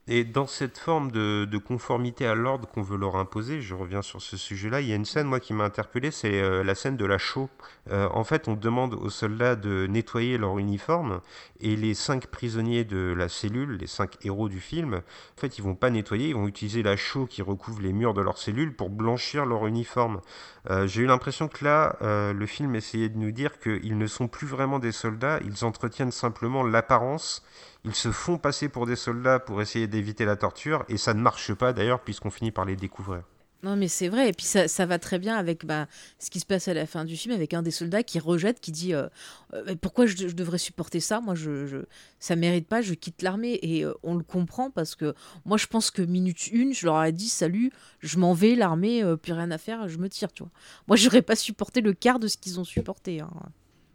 [0.09, 4.21] Et dans cette forme de, conformité à l'ordre qu'on veut leur imposer, je reviens sur
[4.21, 6.97] ce sujet-là, il y a une scène, moi, qui m'a interpellé, c'est euh, la scène
[6.97, 7.49] de la chaux.
[7.89, 11.21] Euh, en fait, on demande aux soldats de nettoyer leur uniforme,
[11.61, 15.63] et les cinq prisonniers de la cellule, les cinq héros du film, en fait, ils
[15.63, 18.75] vont pas nettoyer, ils vont utiliser la chaux qui recouvre les murs de leur cellule
[18.75, 20.21] pour blanchir leur uniforme.
[20.69, 24.27] Euh, j'ai eu l'impression que là, le film essayait de nous dire qu'ils ne sont
[24.27, 27.45] plus vraiment des soldats, ils entretiennent simplement l'apparence
[27.85, 31.21] ils se font passer pour des soldats pour essayer d'éviter la torture, et ça ne
[31.21, 33.23] marche pas d'ailleurs, puisqu'on finit par les découvrir.
[33.63, 34.29] Non, mais c'est vrai.
[34.29, 35.87] Et puis ça, va très bien avec bah,
[36.19, 38.61] ce qui se passe à la fin du film, avec un des soldats qui rejette,
[38.61, 39.07] qui dit euh,
[39.55, 41.21] euh, Pourquoi je, devrais supporter ça?
[41.21, 41.79] Moi, je, je,
[42.19, 43.61] ça mérite pas, je quitte l'armée.
[43.63, 45.15] Et euh, on le comprend parce que
[45.45, 47.71] moi, je pense que minute une, je leur ai dit Salut,
[48.01, 50.33] je m'en vais, l'armée, plus rien à faire, je me tire.
[50.33, 50.51] Tu vois.
[50.89, 53.21] Moi, j'aurais pas supporté le quart de ce qu'ils ont supporté.
[53.21, 53.31] Hein.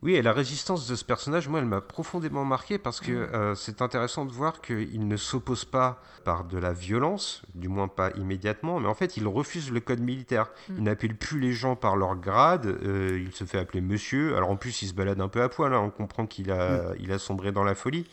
[0.03, 3.33] Oui, et la résistance de ce personnage, moi, elle m'a profondément marqué parce que mm.
[3.33, 7.87] euh, c'est intéressant de voir qu'il ne s'oppose pas par de la violence, du moins
[7.87, 10.49] pas immédiatement, mais en fait, il refuse le code militaire.
[10.69, 10.73] Mm.
[10.77, 14.35] Il n'appelle plus les gens par leur grade, euh, il se fait appeler monsieur.
[14.37, 15.79] Alors en plus, il se balade un peu à poil, hein.
[15.79, 16.95] on comprend qu'il a, mm.
[16.99, 18.05] il a sombré dans la folie.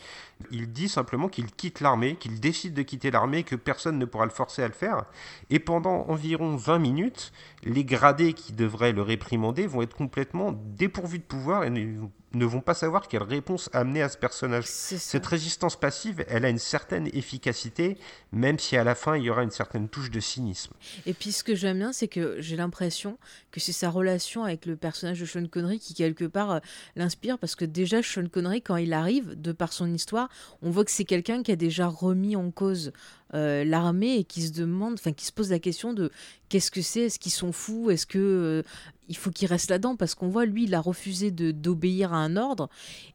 [0.51, 4.25] Il dit simplement qu'il quitte l'armée, qu'il décide de quitter l'armée, que personne ne pourra
[4.25, 5.05] le forcer à le faire.
[5.49, 7.31] Et pendant environ 20 minutes,
[7.63, 12.05] les gradés qui devraient le réprimander vont être complètement dépourvus de pouvoir et ne
[12.43, 14.65] vont pas savoir quelle réponse amener à ce personnage.
[14.65, 17.97] Cette résistance passive, elle a une certaine efficacité,
[18.33, 20.73] même si à la fin, il y aura une certaine touche de cynisme.
[21.05, 23.17] Et puis ce que j'aime bien, c'est que j'ai l'impression
[23.51, 26.59] que c'est sa relation avec le personnage de Sean Connery qui, quelque part, euh,
[26.97, 30.29] l'inspire, parce que déjà, Sean Connery, quand il arrive, de par son histoire,
[30.61, 32.91] on voit que c'est quelqu'un qui a déjà remis en cause
[33.33, 36.11] euh, l'armée et qui se demande, enfin qui se pose la question de
[36.47, 38.63] qu'est-ce que c'est, est-ce qu'ils sont fous, est-ce que euh,
[39.07, 42.17] il faut qu'il reste là-dedans parce qu'on voit lui il a refusé de d'obéir à
[42.17, 42.69] un ordre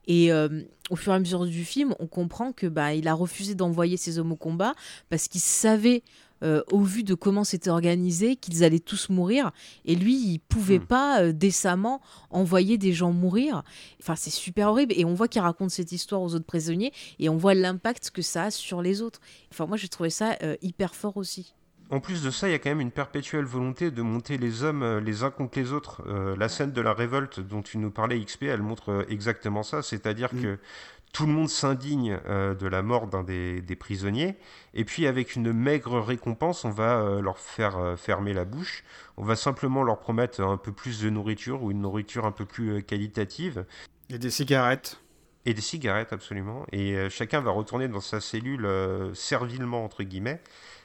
[0.07, 3.15] et euh, au fur et à mesure du film on comprend que bah il a
[3.15, 4.75] refusé d'envoyer ses hommes au combat
[5.09, 6.03] parce qu'il savait
[6.43, 9.51] euh, au vu de comment c'était organisé, qu'ils allaient tous mourir.
[9.85, 10.87] Et lui, il pouvait hmm.
[10.87, 13.63] pas euh, décemment envoyer des gens mourir.
[14.01, 14.95] Enfin, c'est super horrible.
[14.97, 18.23] Et on voit qu'il raconte cette histoire aux autres prisonniers et on voit l'impact que
[18.23, 19.21] ça a sur les autres.
[19.53, 21.53] Enfin, moi, j'ai trouvé ça hyper fort aussi.
[21.91, 24.63] En plus de ça, il y a quand même une perpétuelle volonté de monter les
[24.63, 26.03] hommes euh, les uns contre les autres.
[26.07, 29.65] Euh, la scène de la révolte dont tu nous parlais, XP, elle montre euh, exactement
[29.65, 30.41] ça, c'est-à-dire mm.
[30.41, 30.59] que
[31.13, 34.37] tout le monde s'indigne de la mort d'un des, prisonniers,
[34.75, 38.85] et puis avec une maigre récompense, on va leur faire fermer la bouche,
[39.17, 42.45] on va simplement leur promettre un peu plus de nourriture ou une nourriture un peu
[42.45, 43.65] plus qualitative.
[44.09, 45.01] Et des cigarettes.
[45.47, 46.65] Et des cigarettes, absolument.
[46.71, 48.69] Et chacun va retourner dans sa cellule
[49.13, 50.41] servilement, entre guillemets.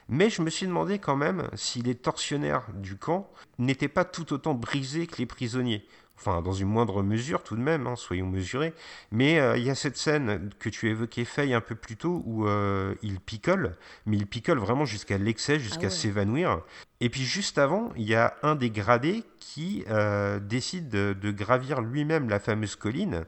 [0.08, 4.32] Mais je me suis demandé quand même si les tortionnaires du camp n'étaient pas tout
[4.32, 5.84] autant brisés que les prisonniers.
[6.18, 8.72] Enfin, dans une moindre mesure tout de même, hein, soyons mesurés.
[9.10, 12.22] Mais euh, il y a cette scène que tu évoquais, Faye, un peu plus tôt,
[12.24, 13.76] où euh, il picole,
[14.06, 16.62] mais il picole vraiment jusqu'à l'excès, jusqu'à ah s'évanouir.
[17.00, 21.82] Et puis juste avant, il y a un des gradés qui euh, décide de, gravir
[21.82, 23.24] lui-même la fameuse colline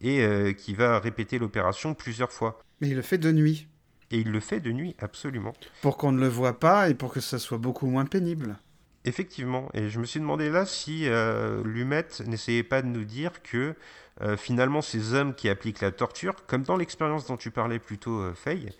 [0.00, 2.58] et qui va répéter l'opération plusieurs fois.
[2.80, 3.68] Mais il le fait de nuit.
[4.10, 5.52] Et il le fait de nuit, absolument.
[5.82, 8.56] Pour qu'on ne le voit pas et pour que ça soit beaucoup moins pénible.
[9.04, 13.42] Effectivement, et je me suis demandé là si euh, Lumet n'essayait pas de nous dire
[13.42, 13.74] que
[14.22, 17.96] euh, finalement ces hommes qui appliquent la torture, comme dans l'expérience dont tu parlais plus
[17.96, 18.70] tôt, euh, Faye,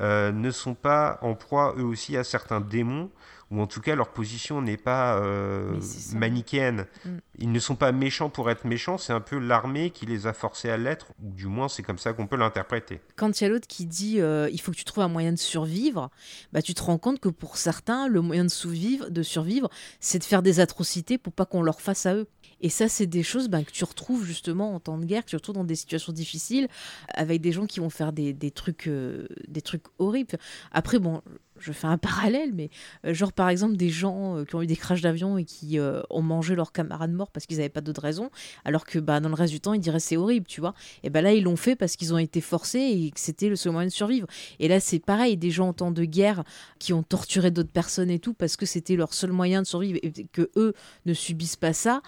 [0.00, 3.10] euh, ne sont pas en proie eux aussi à certains démons
[3.50, 5.80] ou en tout cas leur position n'est pas euh,
[6.14, 6.86] manichéenne.
[7.04, 7.10] Mm.
[7.38, 10.32] Ils ne sont pas méchants pour être méchants, c'est un peu l'armée qui les a
[10.32, 13.00] forcés à l'être, ou du moins c'est comme ça qu'on peut l'interpréter.
[13.16, 15.32] Quand il y a l'autre qui dit euh, il faut que tu trouves un moyen
[15.32, 16.10] de survivre,
[16.52, 19.70] bah, tu te rends compte que pour certains, le moyen de survivre, de survivre
[20.00, 22.28] c'est de faire des atrocités pour pas qu'on leur fasse à eux.
[22.60, 25.30] Et ça, c'est des choses bah, que tu retrouves justement en temps de guerre, que
[25.30, 26.68] tu retrouves dans des situations difficiles,
[27.14, 30.36] avec des gens qui vont faire des, des trucs, euh, des trucs horribles.
[30.72, 31.22] Après, bon,
[31.60, 32.70] je fais un parallèle, mais
[33.04, 35.78] euh, genre par exemple des gens euh, qui ont eu des crashs d'avion et qui
[35.78, 38.30] euh, ont mangé leurs camarades morts parce qu'ils n'avaient pas d'autre raison,
[38.64, 40.74] alors que bah, dans le reste du temps ils diraient c'est horrible, tu vois.
[41.02, 43.56] Et ben là ils l'ont fait parce qu'ils ont été forcés et que c'était le
[43.56, 44.26] seul moyen de survivre.
[44.58, 46.44] Et là c'est pareil, des gens en temps de guerre
[46.78, 49.98] qui ont torturé d'autres personnes et tout parce que c'était leur seul moyen de survivre
[50.02, 50.74] et que eux
[51.06, 52.02] ne subissent pas ça.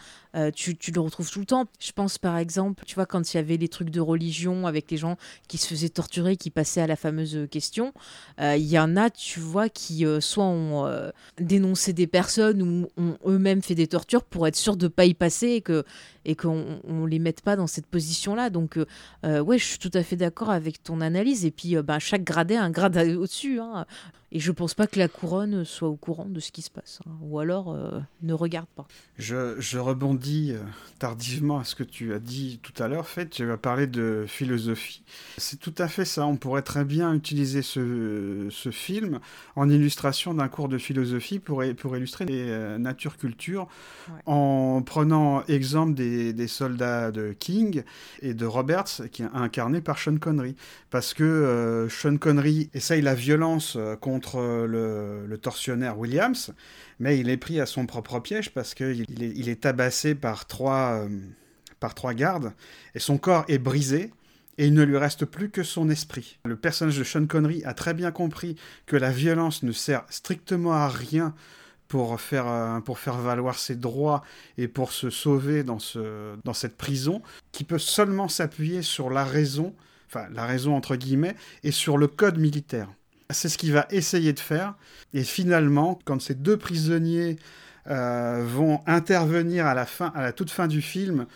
[0.54, 1.66] tu, tu, le retrouves tout le temps.
[1.80, 4.90] Je pense par exemple, tu vois, quand il y avait les trucs de religion avec
[4.90, 5.16] les gens
[5.48, 7.92] qui se faisaient torturer, qui passaient à la fameuse question,
[8.38, 12.88] il y en a, tu vois, qui euh, soit ont euh, dénoncé des personnes ou
[12.96, 15.84] ont eux-mêmes fait des tortures pour être sûr de pas y passer et que
[16.26, 18.50] et qu'on on les mette pas dans cette position-là.
[18.50, 18.78] Donc,
[19.24, 21.46] euh, ouais, je suis tout à fait d'accord avec ton analyse.
[21.46, 23.58] Et puis, bah, chaque gradé a un grade au-dessus.
[23.58, 23.86] Hein.
[24.30, 27.00] Et je pense pas que la couronne soit au courant de ce qui se passe.
[27.06, 27.12] Hein.
[27.22, 27.74] Ou alors,
[28.20, 28.86] ne regarde pas.
[29.16, 30.52] Je, rebondis
[30.98, 33.08] tardivement à ce que tu as dit tout à l'heure.
[33.08, 35.02] fait, tu vas parler de philosophie.
[35.38, 36.26] C'est tout à fait ça.
[36.26, 39.20] On pourrait très bien utiliser ce film
[39.56, 43.68] en illustration d'un cours de philosophie pour, pour illustrer les euh, nature-culture
[44.26, 47.82] en prenant exemple des, des, soldats de King
[48.22, 50.56] et de Roberts qui est incarné par Sean Connery.
[50.90, 56.52] Parce que euh, Sean Connery essaye la violence euh, contre le, le, tortionnaire Williams,
[56.98, 60.46] mais il est pris à son propre piège parce qu'il est, il est tabassé par
[60.46, 61.06] trois,
[61.78, 62.52] par trois gardes
[62.94, 64.10] et son corps est brisé
[64.60, 66.38] et il ne lui reste plus que son esprit.
[66.44, 70.74] Le personnage de Sean Connery a très bien compris que la violence ne sert strictement
[70.74, 71.34] à rien
[71.88, 74.22] pour faire, euh, pour faire valoir ses droits
[74.58, 79.24] et pour se sauver dans, ce, dans cette prison, qui peut seulement s'appuyer sur la
[79.24, 79.74] raison,
[80.08, 82.90] enfin la raison entre guillemets, et sur le code militaire.
[83.30, 84.74] C'est ce qu'il va essayer de faire.
[85.14, 87.36] Et finalement, quand ces deux prisonniers
[87.86, 91.26] euh, vont intervenir à la fin, à la toute fin du film,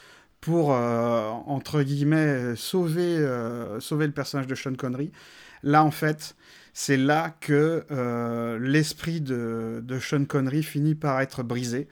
[0.45, 5.11] pour, euh, entre guillemets, sauver, euh, sauver le personnage de Sean Connery.
[5.62, 6.36] Là, en fait,
[6.74, 11.88] c'est là que euh, l'esprit de, de, Sean Connery finit par être brisé.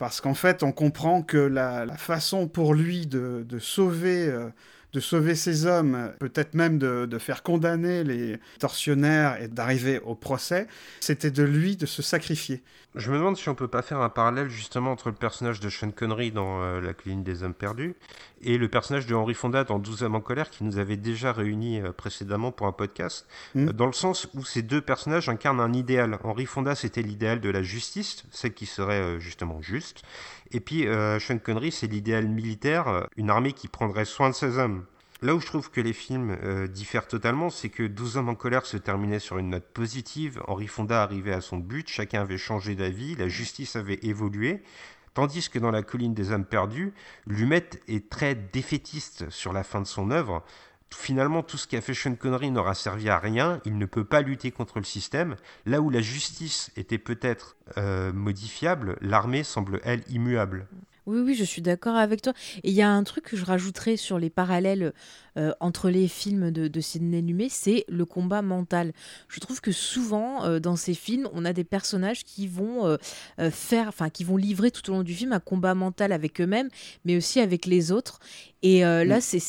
[0.00, 4.28] Parce qu'en fait, on comprend que la, la façon pour lui de, de sauver
[4.92, 10.14] de sauver ces hommes, peut-être même de, de, faire condamner les tortionnaires et d'arriver au
[10.14, 10.68] procès,
[11.00, 12.62] c'était de lui de se sacrifier.
[12.94, 15.68] Je me demande si on peut pas faire un parallèle justement entre le personnage de
[15.68, 17.96] Sean Connery dans euh, La Colline des Hommes Perdus
[18.40, 21.32] et le personnage de Henri Fonda dans 12 hommes en colère qui nous avait déjà
[21.32, 23.26] réunis euh, précédemment pour un podcast,
[23.56, 23.68] hmm.
[23.68, 26.16] euh, dans le sens où ces deux personnages incarnent un idéal.
[26.22, 30.04] Henri Fonda, c'était l'idéal de la justice, celle qui serait justement juste,
[30.52, 30.86] et puis
[31.18, 34.84] Sean Connery, c'est l'idéal militaire, une armée qui prendrait soin de ses hommes.
[35.22, 38.34] Là où je trouve que les films euh, diffèrent totalement, c'est que 12 hommes en
[38.34, 42.38] colère se terminait sur une note positive, Henri Fonda arrivait à son but, chacun avait
[42.38, 44.62] changé d'avis, la justice avait évolué,
[45.14, 46.92] tandis que dans La colline des hommes perdus,
[47.26, 50.44] Lumet est très défaitiste sur la fin de son œuvre.
[50.90, 54.22] Finalement, tout ce qu'a fait Sean Connery n'aura servi à rien, il ne peut pas
[54.22, 55.36] lutter contre le système.
[55.66, 60.66] Là où la justice était peut-être euh, modifiable, l'armée semble, elle, immuable.
[61.06, 62.32] Oui, oui, je suis d'accord avec toi.
[62.62, 64.94] Et il y a un truc que je rajouterais sur les parallèles
[65.36, 68.92] euh, entre les films de, de Sidney Lumet, c'est le combat mental.
[69.28, 72.96] Je trouve que souvent, euh, dans ces films, on a des personnages qui vont euh,
[73.50, 76.70] faire, enfin, qui vont livrer tout au long du film un combat mental avec eux-mêmes,
[77.04, 78.18] mais aussi avec les autres.
[78.62, 79.44] Et là, c'est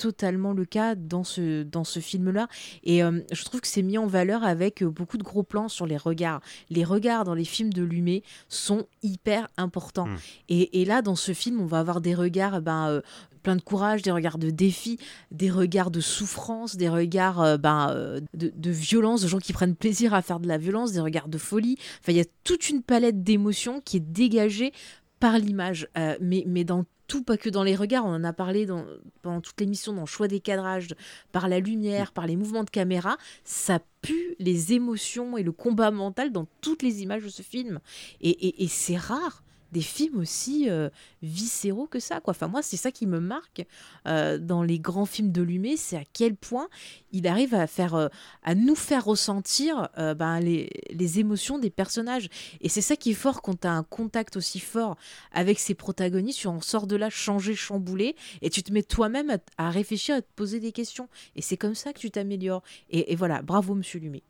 [0.00, 2.48] totalement le cas dans ce, dans ce film-là.
[2.84, 5.68] Et euh, je trouve que c'est mis en valeur avec euh, beaucoup de gros plans
[5.68, 6.40] sur les regards.
[6.70, 10.06] Les regards dans les films de Lumet sont hyper importants.
[10.06, 10.16] Hmm.
[10.48, 13.02] Et, et, là, dans ce film, on va avoir des regards ben, euh,
[13.42, 14.98] plein de courage, des regards de défi,
[15.32, 20.14] des regards de souffrance, des regards ben, de, de, violence, de gens qui prennent plaisir
[20.14, 21.76] à faire de la violence, des regards de folie.
[22.00, 24.72] Enfin, il y a toute une palette d'émotions qui est dégagée
[25.20, 25.88] par l'image,
[26.20, 28.86] mais, mais dans tout, pas que dans les regards, on en a parlé dans,
[29.20, 30.94] pendant toute l'émission, dans le choix des cadrages,
[31.32, 35.90] par la lumière, par les mouvements de caméra, ça pue les émotions et le combat
[35.90, 37.80] mental dans toutes les images de ce film.
[38.20, 39.42] et c'est rare
[39.72, 40.90] des films aussi euh,
[41.22, 42.20] viscéraux que ça.
[42.20, 42.32] Quoi.
[42.32, 43.64] Enfin, moi, c'est ça qui me marque
[44.06, 46.68] euh, dans les grands films de Lumet, c'est à quel point
[47.12, 48.08] il arrive à, faire, euh,
[48.42, 52.28] à nous faire ressentir ben, les, émotions des personnages.
[52.60, 54.96] Et c'est ça qui est fort quand tu as un contact aussi fort
[55.32, 59.38] avec ses protagonistes, tu en sors de là changé, chamboulé, et tu te mets toi-même
[59.56, 61.08] à, réfléchir, à te poser des questions.
[61.36, 62.62] Et c'est comme ça que tu t'améliores.
[62.90, 64.22] Et, voilà, bravo, monsieur Lumet.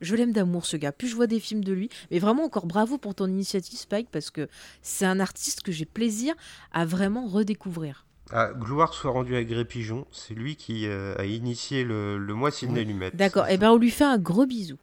[0.00, 0.92] Je l'aime d'amour ce gars.
[0.92, 4.08] Plus je vois des films de lui, mais vraiment encore bravo pour ton initiative Spike
[4.10, 4.48] parce que
[4.82, 6.34] c'est un artiste que j'ai plaisir
[6.72, 8.06] à vraiment redécouvrir.
[8.32, 12.34] Ah, gloire soit rendue à Gré Pigeon, c'est lui qui euh, a initié le, le
[12.34, 13.10] mois Sidney Lumet.
[13.12, 14.76] D'accord, et eh ben on lui fait un gros bisou.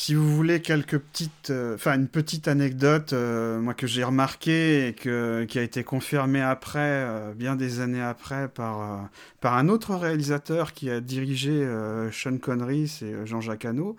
[0.00, 4.86] Si vous voulez quelques petites, euh, enfin une petite anecdote, euh, moi que j'ai remarqué
[4.86, 9.68] et que, qui a été confirmée après, euh, bien des années après, par, par un
[9.68, 11.66] autre réalisateur qui a dirigé
[12.12, 13.96] Sean Connery, c'est Jean-Jacques Hano,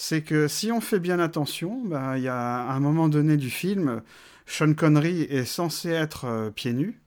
[0.00, 3.50] c'est que si on fait bien attention, bah, il y a un moment donné du
[3.50, 4.00] film,
[4.46, 7.00] Sean Connery est censé être pieds nus.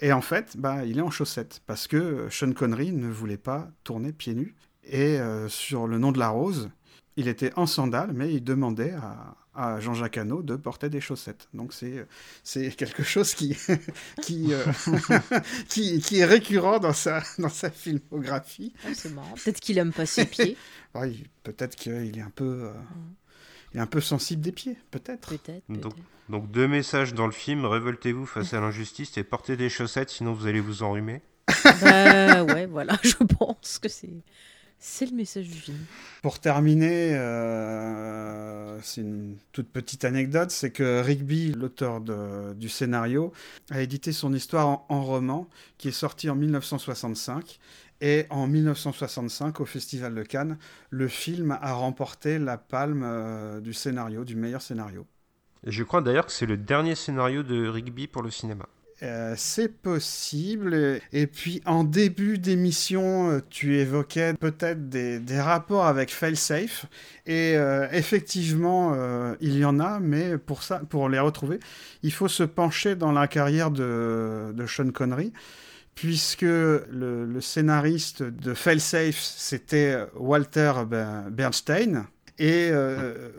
[0.00, 3.70] Et en fait, bah, il est en chaussettes parce que Sean Connery ne voulait pas
[3.82, 4.54] tourner pieds nus.
[4.84, 5.18] Et
[5.48, 6.68] sur le nom de la rose,
[7.16, 9.36] il était en sandales, mais il demandait à,
[9.80, 11.48] Jean-Jacques Hano de porter des chaussettes.
[11.54, 12.06] Donc c'est,
[12.44, 13.56] c'est quelque chose qui,
[14.22, 14.62] qui, euh,
[15.68, 18.74] qui, qui, est récurrent dans sa, dans sa filmographie.
[18.92, 19.32] C'est marrant.
[19.32, 20.58] Peut-être qu'il aime pas ses pieds.
[20.94, 22.64] oui, peut-être qu'il est un peu...
[22.64, 22.72] Euh,
[23.72, 25.30] il est un peu sensible des pieds, peut-être.
[25.30, 25.64] Peut-être.
[25.70, 25.94] Donc,
[26.28, 30.32] donc, deux messages dans le film révoltez-vous face à l'injustice et portez des chaussettes, sinon
[30.32, 31.22] vous allez vous enrhumer.
[31.80, 34.22] bah, ouais, voilà, je pense que c'est.
[34.88, 35.78] C'est le message du film.
[36.22, 43.32] Pour terminer, euh, c'est une toute petite anecdote, c'est que Rigby, l'auteur du scénario,
[43.70, 47.58] a édité son histoire en, roman, qui est sorti en 1965.
[48.00, 50.56] Et en 1965, au Festival de Cannes,
[50.90, 55.04] le film a remporté la palme euh, du scénario, du meilleur scénario.
[55.66, 58.68] je crois d'ailleurs que c'est le dernier scénario de Rigby pour le cinéma.
[59.02, 61.00] Euh, c'est possible.
[61.12, 66.86] Et puis en début d'émission, euh, tu évoquais peut-être des, rapports avec Failsafe.
[67.26, 68.96] Et euh, effectivement,
[69.40, 71.60] il y en a, mais pour ça, pour les retrouver,
[72.02, 75.32] il faut se pencher dans la carrière de, Sean Connery.
[75.94, 80.72] Puisque le, scénariste de Failsafe, c'était Walter
[81.30, 82.06] Bernstein.
[82.38, 82.70] Et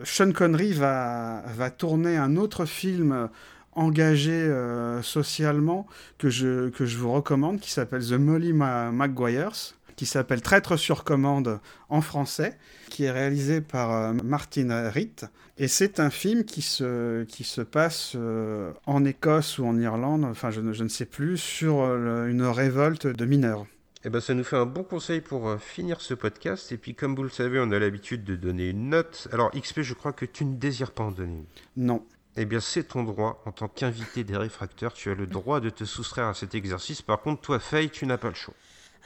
[0.03, 3.29] Sean Connery va tourner un autre film
[3.77, 10.05] engagé euh, socialement que je, que je vous recommande, qui s'appelle The Molly McGuire's, qui
[10.05, 11.59] s'appelle Traître sur commande
[11.89, 12.57] en français,
[12.89, 15.25] qui est réalisé par euh, Martin Ritt.
[15.59, 20.25] Et c'est un film qui se, qui se passe euh, en Écosse ou en Irlande,
[20.25, 23.65] enfin je, je ne sais plus, sur une révolte de mineurs.
[24.05, 26.71] Eh ben, ça nous fait un bon conseil pour finir ce podcast.
[26.71, 29.27] Et puis, comme vous le savez, on a l'habitude de donner une note.
[29.33, 31.83] Alors, XP, je crois que tu ne désires pas en donner une.
[31.83, 32.05] Non.
[32.39, 33.41] Eh bien, c'est ton droit.
[33.45, 37.01] En tant qu'invité des réfracteurs, tu as le droit de te soustraire à cet exercice.
[37.01, 38.53] Par contre, toi, Faye, tu n'as pas le choix.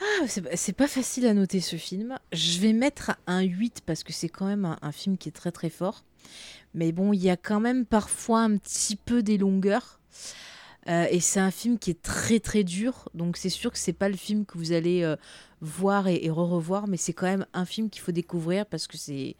[0.00, 2.18] Ah, c'est pas facile à noter ce film.
[2.32, 5.50] Je vais mettre un 8 parce que c'est quand même un, film qui est très
[5.50, 6.04] très fort.
[6.74, 9.98] Mais bon, il y a quand même parfois un petit peu des longueurs.
[10.88, 13.08] Euh, et c'est un film qui est très très dur.
[13.14, 15.16] Donc c'est sûr que c'est pas le film que vous allez euh,
[15.62, 16.86] voir et, re-revoir.
[16.86, 19.36] Mais c'est quand même un film qu'il faut découvrir parce que c'est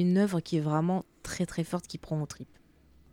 [0.00, 2.48] une œuvre qui est vraiment très très forte qui prend au trip.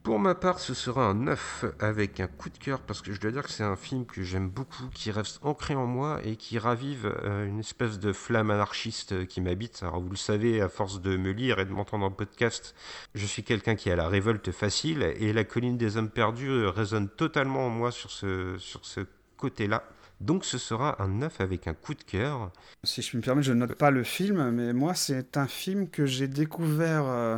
[0.07, 3.19] Pour ma part, ce sera un 9 avec un coup de cœur parce que je
[3.19, 6.37] dois dire que c'est un film que j'aime beaucoup, qui reste ancré en moi et
[6.37, 9.83] qui ravive euh, une espèce de flamme anarchiste qui m'habite.
[9.83, 12.73] Alors vous le savez, à force de me lire et de m'entendre en podcast,
[13.15, 17.09] je suis quelqu'un qui a la révolte facile et la colline des hommes perdus résonne
[17.09, 19.01] totalement en moi sur ce, sur ce
[19.35, 19.83] côté-là.
[20.19, 22.51] Donc ce sera un 9 avec un coup de cœur.
[22.83, 25.89] Si je me permets, je ne note pas le film, mais moi c'est un film
[25.89, 27.05] que j'ai découvert...
[27.05, 27.37] Euh,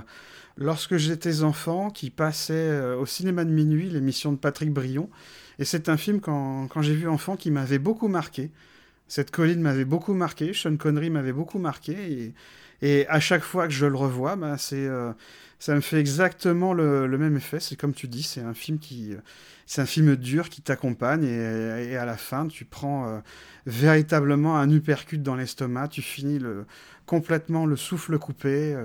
[0.60, 5.10] lorsque j'étais enfant, qui passait euh, au cinéma de minuit, l'émission de Patrick Brion.
[5.58, 8.52] Et c'est un film, quand, quand j'ai vu enfant, qui m'avait beaucoup marqué.
[9.08, 12.34] Cette colline m'avait beaucoup marqué, Sean Connery m'avait beaucoup marqué.
[12.82, 15.12] Et, à chaque fois que je le revois, bah, c'est, euh,
[15.60, 17.60] ça me fait exactement le, même effet.
[17.60, 19.14] C'est comme tu dis, c'est un film qui,
[19.66, 23.20] c'est un film dur qui t'accompagne et, à la fin, tu prends euh,
[23.66, 25.90] véritablement un uppercut dans l'estomac.
[25.90, 26.40] Tu finis
[27.06, 28.76] complètement le souffle coupé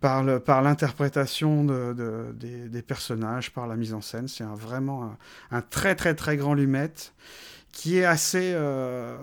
[0.00, 4.28] par l'interprétation de, des, personnages, par la mise en scène.
[4.28, 5.16] C'est vraiment
[5.50, 7.12] un, très très très grand Lumette
[7.76, 9.18] qui est assez, euh,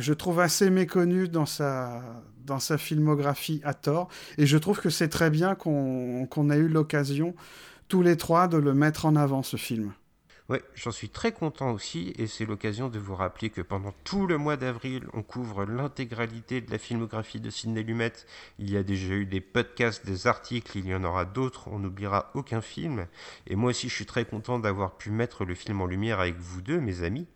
[0.00, 2.02] je trouve assez méconnu dans sa,
[2.46, 4.08] dans sa filmographie à tort.
[4.38, 7.34] Et je trouve que c'est très bien qu'on a eu l'occasion
[7.86, 9.92] tous les trois de le mettre en avant, ce film.
[10.48, 14.26] Ouais, j'en suis très content aussi et c'est l'occasion de vous rappeler que pendant tout
[14.26, 18.14] le mois d'avril, on couvre l'intégralité de la filmographie de Sidney Lumet.
[18.58, 21.78] Il y a déjà eu des podcasts, des articles, il y en aura d'autres, on
[21.78, 23.08] n'oubliera aucun film.
[23.46, 26.38] Et moi aussi, je suis très content d'avoir pu mettre le film en lumière avec
[26.38, 27.26] vous deux, mes amis.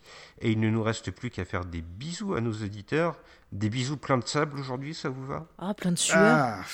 [0.40, 3.20] Et il ne nous reste plus qu'à faire des bisous à nos auditeurs.
[3.52, 5.46] Des bisous plein de sable aujourd'hui, ça vous va?
[5.58, 6.16] Ah, plein de sueur.
[6.18, 6.64] Ah.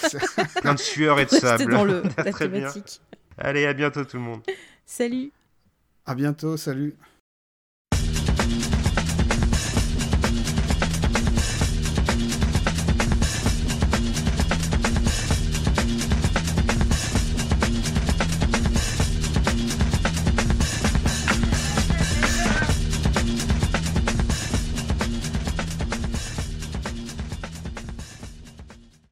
[0.62, 1.70] plein de sueur et de sable.
[1.70, 3.02] dans le, la thématique.
[3.36, 4.40] Allez, à bientôt tout le monde.
[4.86, 5.32] Salut
[6.10, 6.96] à bientôt, salut.